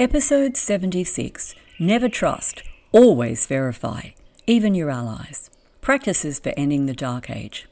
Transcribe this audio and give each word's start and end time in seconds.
Episode 0.00 0.56
76 0.56 1.54
Never 1.78 2.08
trust, 2.08 2.62
always 2.90 3.44
verify, 3.44 4.12
even 4.46 4.74
your 4.74 4.88
allies. 4.88 5.50
Practices 5.82 6.38
for 6.38 6.54
ending 6.56 6.86
the 6.86 6.94
dark 6.94 7.28
age. 7.28 7.68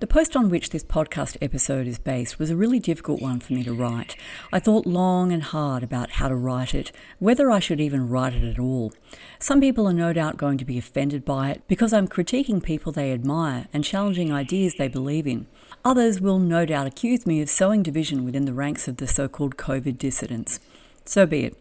The 0.00 0.08
post 0.08 0.34
on 0.34 0.48
which 0.48 0.70
this 0.70 0.82
podcast 0.82 1.36
episode 1.40 1.86
is 1.86 2.00
based 2.00 2.40
was 2.40 2.50
a 2.50 2.56
really 2.56 2.80
difficult 2.80 3.22
one 3.22 3.38
for 3.38 3.52
me 3.52 3.62
to 3.62 3.72
write. 3.72 4.16
I 4.52 4.58
thought 4.58 4.84
long 4.84 5.30
and 5.30 5.44
hard 5.44 5.84
about 5.84 6.10
how 6.10 6.26
to 6.26 6.34
write 6.34 6.74
it, 6.74 6.90
whether 7.20 7.52
I 7.52 7.60
should 7.60 7.80
even 7.80 8.08
write 8.08 8.34
it 8.34 8.42
at 8.42 8.58
all. 8.58 8.92
Some 9.38 9.60
people 9.60 9.86
are 9.86 9.92
no 9.92 10.12
doubt 10.12 10.36
going 10.36 10.58
to 10.58 10.64
be 10.64 10.76
offended 10.76 11.24
by 11.24 11.50
it 11.50 11.62
because 11.68 11.92
I'm 11.92 12.08
critiquing 12.08 12.64
people 12.64 12.90
they 12.90 13.12
admire 13.12 13.68
and 13.72 13.84
challenging 13.84 14.32
ideas 14.32 14.74
they 14.74 14.88
believe 14.88 15.28
in. 15.28 15.46
Others 15.84 16.20
will 16.20 16.40
no 16.40 16.66
doubt 16.66 16.88
accuse 16.88 17.26
me 17.26 17.40
of 17.40 17.48
sowing 17.48 17.84
division 17.84 18.24
within 18.24 18.44
the 18.44 18.52
ranks 18.52 18.88
of 18.88 18.96
the 18.96 19.06
so 19.06 19.28
called 19.28 19.56
COVID 19.56 19.98
dissidents. 19.98 20.58
So 21.04 21.26
be 21.26 21.44
it. 21.44 21.56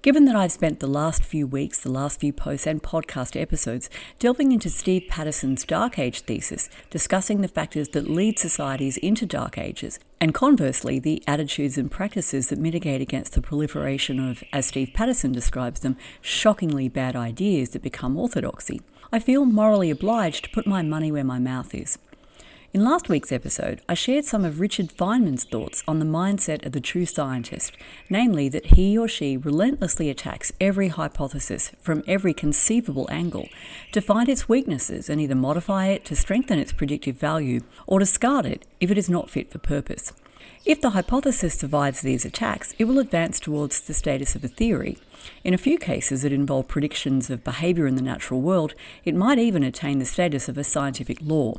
Given 0.00 0.26
that 0.26 0.36
I've 0.36 0.52
spent 0.52 0.78
the 0.78 0.86
last 0.86 1.24
few 1.24 1.46
weeks, 1.46 1.80
the 1.80 1.90
last 1.90 2.20
few 2.20 2.32
posts 2.32 2.66
and 2.68 2.82
podcast 2.82 3.40
episodes 3.40 3.90
delving 4.20 4.52
into 4.52 4.70
Steve 4.70 5.06
Patterson's 5.08 5.64
Dark 5.64 5.98
Age 5.98 6.20
thesis, 6.20 6.70
discussing 6.88 7.40
the 7.40 7.48
factors 7.48 7.88
that 7.88 8.08
lead 8.08 8.38
societies 8.38 8.96
into 8.98 9.26
dark 9.26 9.58
ages, 9.58 9.98
and 10.20 10.32
conversely, 10.32 11.00
the 11.00 11.22
attitudes 11.26 11.76
and 11.76 11.90
practices 11.90 12.48
that 12.48 12.60
mitigate 12.60 13.00
against 13.00 13.32
the 13.32 13.42
proliferation 13.42 14.20
of, 14.20 14.44
as 14.52 14.66
Steve 14.66 14.92
Patterson 14.94 15.32
describes 15.32 15.80
them, 15.80 15.96
shockingly 16.20 16.88
bad 16.88 17.16
ideas 17.16 17.70
that 17.70 17.82
become 17.82 18.16
orthodoxy, 18.16 18.80
I 19.12 19.18
feel 19.18 19.46
morally 19.46 19.90
obliged 19.90 20.44
to 20.44 20.50
put 20.50 20.66
my 20.66 20.82
money 20.82 21.10
where 21.10 21.24
my 21.24 21.38
mouth 21.38 21.74
is. 21.74 21.98
In 22.70 22.84
last 22.84 23.08
week's 23.08 23.32
episode, 23.32 23.80
I 23.88 23.94
shared 23.94 24.26
some 24.26 24.44
of 24.44 24.60
Richard 24.60 24.90
Feynman's 24.90 25.44
thoughts 25.44 25.82
on 25.88 26.00
the 26.00 26.04
mindset 26.04 26.66
of 26.66 26.72
the 26.72 26.82
true 26.82 27.06
scientist, 27.06 27.74
namely 28.10 28.50
that 28.50 28.76
he 28.76 28.98
or 28.98 29.08
she 29.08 29.38
relentlessly 29.38 30.10
attacks 30.10 30.52
every 30.60 30.88
hypothesis 30.88 31.72
from 31.80 32.04
every 32.06 32.34
conceivable 32.34 33.08
angle 33.10 33.48
to 33.92 34.02
find 34.02 34.28
its 34.28 34.50
weaknesses 34.50 35.08
and 35.08 35.18
either 35.18 35.34
modify 35.34 35.86
it 35.86 36.04
to 36.04 36.14
strengthen 36.14 36.58
its 36.58 36.74
predictive 36.74 37.16
value 37.16 37.62
or 37.86 38.00
discard 38.00 38.44
it 38.44 38.66
if 38.80 38.90
it 38.90 38.98
is 38.98 39.08
not 39.08 39.30
fit 39.30 39.50
for 39.50 39.58
purpose. 39.58 40.12
If 40.66 40.82
the 40.82 40.90
hypothesis 40.90 41.54
survives 41.54 42.02
these 42.02 42.26
attacks, 42.26 42.74
it 42.78 42.84
will 42.84 42.98
advance 42.98 43.40
towards 43.40 43.80
the 43.80 43.94
status 43.94 44.34
of 44.34 44.44
a 44.44 44.48
theory. 44.48 44.98
In 45.42 45.54
a 45.54 45.58
few 45.58 45.78
cases 45.78 46.20
that 46.20 46.32
involve 46.32 46.68
predictions 46.68 47.30
of 47.30 47.42
behaviour 47.42 47.86
in 47.86 47.94
the 47.94 48.02
natural 48.02 48.42
world, 48.42 48.74
it 49.06 49.14
might 49.14 49.38
even 49.38 49.62
attain 49.62 50.00
the 50.00 50.04
status 50.04 50.50
of 50.50 50.58
a 50.58 50.64
scientific 50.64 51.16
law. 51.22 51.54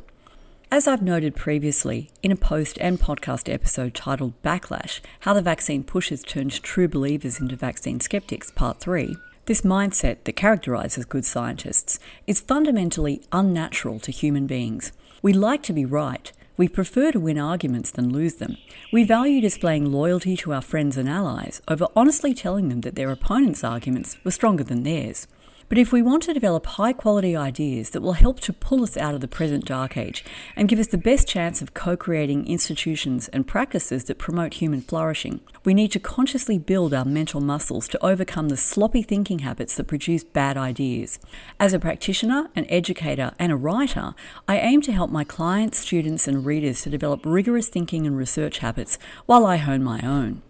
As 0.72 0.86
I've 0.86 1.02
noted 1.02 1.34
previously 1.34 2.12
in 2.22 2.30
a 2.30 2.36
post 2.36 2.78
and 2.80 3.00
podcast 3.00 3.52
episode 3.52 3.92
titled 3.92 4.40
Backlash 4.40 5.00
How 5.20 5.34
the 5.34 5.42
Vaccine 5.42 5.82
Pushers 5.82 6.22
Turned 6.22 6.62
True 6.62 6.86
Believers 6.86 7.40
into 7.40 7.56
Vaccine 7.56 7.98
Skeptics, 7.98 8.52
Part 8.52 8.78
3, 8.78 9.16
this 9.46 9.62
mindset 9.62 10.18
that 10.22 10.36
characterizes 10.36 11.06
good 11.06 11.24
scientists 11.24 11.98
is 12.28 12.38
fundamentally 12.38 13.20
unnatural 13.32 13.98
to 13.98 14.12
human 14.12 14.46
beings. 14.46 14.92
We 15.22 15.32
like 15.32 15.64
to 15.64 15.72
be 15.72 15.84
right. 15.84 16.30
We 16.56 16.68
prefer 16.68 17.10
to 17.10 17.18
win 17.18 17.36
arguments 17.36 17.90
than 17.90 18.12
lose 18.12 18.36
them. 18.36 18.56
We 18.92 19.02
value 19.02 19.40
displaying 19.40 19.90
loyalty 19.90 20.36
to 20.36 20.52
our 20.52 20.62
friends 20.62 20.96
and 20.96 21.08
allies 21.08 21.60
over 21.66 21.88
honestly 21.96 22.32
telling 22.32 22.68
them 22.68 22.82
that 22.82 22.94
their 22.94 23.10
opponent's 23.10 23.64
arguments 23.64 24.18
were 24.22 24.30
stronger 24.30 24.62
than 24.62 24.84
theirs. 24.84 25.26
But 25.70 25.78
if 25.78 25.92
we 25.92 26.02
want 26.02 26.24
to 26.24 26.34
develop 26.34 26.66
high 26.66 26.92
quality 26.92 27.36
ideas 27.36 27.90
that 27.90 28.00
will 28.00 28.14
help 28.14 28.40
to 28.40 28.52
pull 28.52 28.82
us 28.82 28.96
out 28.96 29.14
of 29.14 29.20
the 29.20 29.28
present 29.28 29.64
dark 29.64 29.96
age 29.96 30.24
and 30.56 30.68
give 30.68 30.80
us 30.80 30.88
the 30.88 30.98
best 30.98 31.28
chance 31.28 31.62
of 31.62 31.74
co 31.74 31.96
creating 31.96 32.48
institutions 32.48 33.28
and 33.28 33.46
practices 33.46 34.02
that 34.06 34.18
promote 34.18 34.54
human 34.54 34.80
flourishing, 34.80 35.40
we 35.64 35.72
need 35.72 35.92
to 35.92 36.00
consciously 36.00 36.58
build 36.58 36.92
our 36.92 37.04
mental 37.04 37.40
muscles 37.40 37.86
to 37.86 38.04
overcome 38.04 38.48
the 38.48 38.56
sloppy 38.56 39.00
thinking 39.00 39.38
habits 39.38 39.76
that 39.76 39.86
produce 39.86 40.24
bad 40.24 40.56
ideas. 40.56 41.20
As 41.60 41.72
a 41.72 41.78
practitioner, 41.78 42.50
an 42.56 42.66
educator, 42.68 43.32
and 43.38 43.52
a 43.52 43.56
writer, 43.56 44.14
I 44.48 44.58
aim 44.58 44.80
to 44.82 44.92
help 44.92 45.12
my 45.12 45.22
clients, 45.22 45.78
students, 45.78 46.26
and 46.26 46.44
readers 46.44 46.82
to 46.82 46.90
develop 46.90 47.24
rigorous 47.24 47.68
thinking 47.68 48.08
and 48.08 48.16
research 48.16 48.58
habits 48.58 48.98
while 49.26 49.46
I 49.46 49.58
hone 49.58 49.84
my 49.84 50.00
own. 50.00 50.42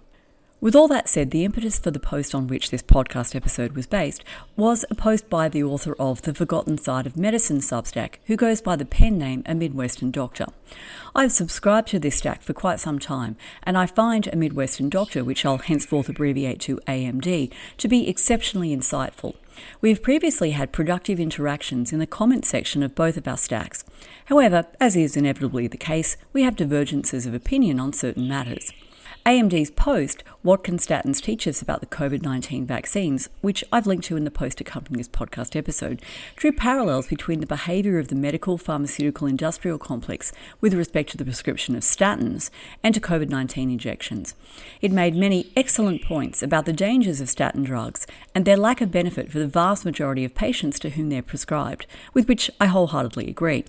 With 0.62 0.76
all 0.76 0.88
that 0.88 1.09
said, 1.09 1.31
the 1.31 1.47
impetus 1.47 1.78
for 1.78 1.91
the 1.91 1.98
post 1.98 2.34
on 2.34 2.47
which 2.47 2.69
this 2.69 2.82
podcast 2.82 3.34
episode 3.34 3.72
was 3.72 3.87
based 3.87 4.22
was 4.56 4.84
a 4.91 4.94
post 4.94 5.31
by 5.31 5.48
the 5.48 5.65
author 5.65 5.97
of 5.98 6.21
The 6.21 6.34
Forgotten 6.34 6.76
Side 6.76 7.06
of 7.06 7.16
Medicine 7.16 7.60
Substack, 7.60 8.16
who 8.26 8.37
goes 8.37 8.60
by 8.60 8.76
the 8.76 8.84
pen 8.84 9.16
name 9.16 9.43
A 9.47 9.54
Midwestern 9.54 10.10
Doctor. 10.10 10.44
I've 11.15 11.32
subscribed 11.32 11.88
to 11.88 11.98
this 11.98 12.16
stack 12.16 12.43
for 12.43 12.53
quite 12.53 12.78
some 12.78 12.98
time, 12.98 13.38
and 13.62 13.78
I 13.78 13.87
find 13.87 14.26
A 14.26 14.37
Midwestern 14.37 14.91
Doctor, 14.91 15.25
which 15.25 15.47
I'll 15.47 15.56
henceforth 15.56 16.10
abbreviate 16.10 16.60
to 16.60 16.78
AMD, 16.87 17.50
to 17.78 17.88
be 17.88 18.06
exceptionally 18.06 18.77
insightful. 18.77 19.37
We 19.81 19.88
have 19.88 20.03
previously 20.03 20.50
had 20.50 20.72
productive 20.72 21.19
interactions 21.19 21.91
in 21.91 22.00
the 22.00 22.06
comment 22.06 22.44
section 22.44 22.82
of 22.82 22.94
both 22.94 23.16
of 23.16 23.27
our 23.27 23.38
stacks. 23.38 23.82
However, 24.27 24.66
as 24.78 24.94
is 24.94 25.16
inevitably 25.16 25.69
the 25.69 25.78
case, 25.78 26.19
we 26.34 26.42
have 26.42 26.54
divergences 26.54 27.25
of 27.25 27.32
opinion 27.32 27.81
on 27.81 27.94
certain 27.94 28.28
matters. 28.28 28.75
AMD's 29.30 29.70
post, 29.70 30.24
What 30.42 30.64
Can 30.64 30.78
Statins 30.78 31.22
Teach 31.22 31.46
Us 31.46 31.62
About 31.62 31.78
the 31.78 31.86
COVID 31.86 32.20
19 32.20 32.66
Vaccines, 32.66 33.28
which 33.42 33.62
I've 33.70 33.86
linked 33.86 34.06
to 34.06 34.16
in 34.16 34.24
the 34.24 34.30
post 34.32 34.60
accompanying 34.60 34.98
this 34.98 35.06
podcast 35.06 35.54
episode, 35.54 36.02
drew 36.34 36.50
parallels 36.50 37.06
between 37.06 37.38
the 37.38 37.46
behaviour 37.46 38.00
of 38.00 38.08
the 38.08 38.16
medical 38.16 38.58
pharmaceutical 38.58 39.28
industrial 39.28 39.78
complex 39.78 40.32
with 40.60 40.74
respect 40.74 41.10
to 41.10 41.16
the 41.16 41.24
prescription 41.24 41.76
of 41.76 41.84
statins 41.84 42.50
and 42.82 42.92
to 42.92 43.00
COVID 43.00 43.28
19 43.28 43.70
injections. 43.70 44.34
It 44.80 44.91
made 44.91 45.14
many 45.14 45.52
excellent 45.56 46.02
points 46.02 46.42
about 46.42 46.64
the 46.64 46.72
dangers 46.72 47.20
of 47.20 47.28
statin 47.28 47.62
drugs 47.62 48.08
and 48.34 48.44
their 48.44 48.56
lack 48.56 48.80
of 48.80 48.91
benefit 48.91 49.30
for 49.30 49.38
the 49.38 49.47
vast 49.47 49.84
majority 49.84 50.24
of 50.24 50.34
patients 50.34 50.80
to 50.80 50.91
whom 50.91 51.08
they're 51.08 51.22
prescribed, 51.22 51.86
with 52.12 52.26
which 52.26 52.50
I 52.60 52.66
wholeheartedly 52.66 53.28
agree. 53.28 53.64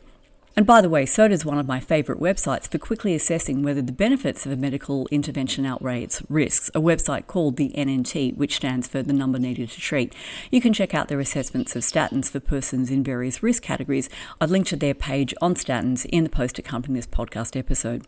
And 0.54 0.66
by 0.66 0.82
the 0.82 0.90
way, 0.90 1.06
so 1.06 1.30
does 1.30 1.46
one 1.46 1.58
of 1.58 1.66
my 1.66 1.80
favourite 1.80 2.22
websites 2.22 2.70
for 2.70 2.78
quickly 2.78 3.16
assessing 3.16 3.64
whether 3.64 3.82
the 3.82 3.94
benefits 3.94 4.46
of 4.46 4.52
a 4.52 4.58
medical 4.58 5.08
intervention 5.10 5.66
outweigh 5.66 6.04
its 6.04 6.22
risks, 6.28 6.70
a 6.76 6.82
website 6.82 7.26
called 7.26 7.56
the 7.56 7.72
NNT, 7.78 8.36
which 8.36 8.58
stands 8.58 8.86
for 8.86 9.02
the 9.02 9.14
number 9.14 9.40
needed 9.40 9.70
to 9.70 9.80
treat. 9.80 10.14
You 10.50 10.60
can 10.60 10.74
check 10.74 10.94
out 10.94 11.08
their 11.08 11.22
assessments 11.22 11.76
of 11.78 11.84
statins 11.84 12.30
for 12.30 12.42
persons 12.42 12.92
in 12.92 13.02
various 13.02 13.42
risk 13.42 13.64
categories. 13.64 14.10
I've 14.42 14.52
linked 14.52 14.70
to 14.70 14.76
their 14.76 14.94
page 14.94 15.34
on 15.42 15.56
statins 15.56 16.06
in 16.06 16.26
the 16.26 16.30
post 16.30 16.60
accompanying 16.60 16.98
this 16.98 17.08
podcast 17.08 17.58
episode. 17.58 18.06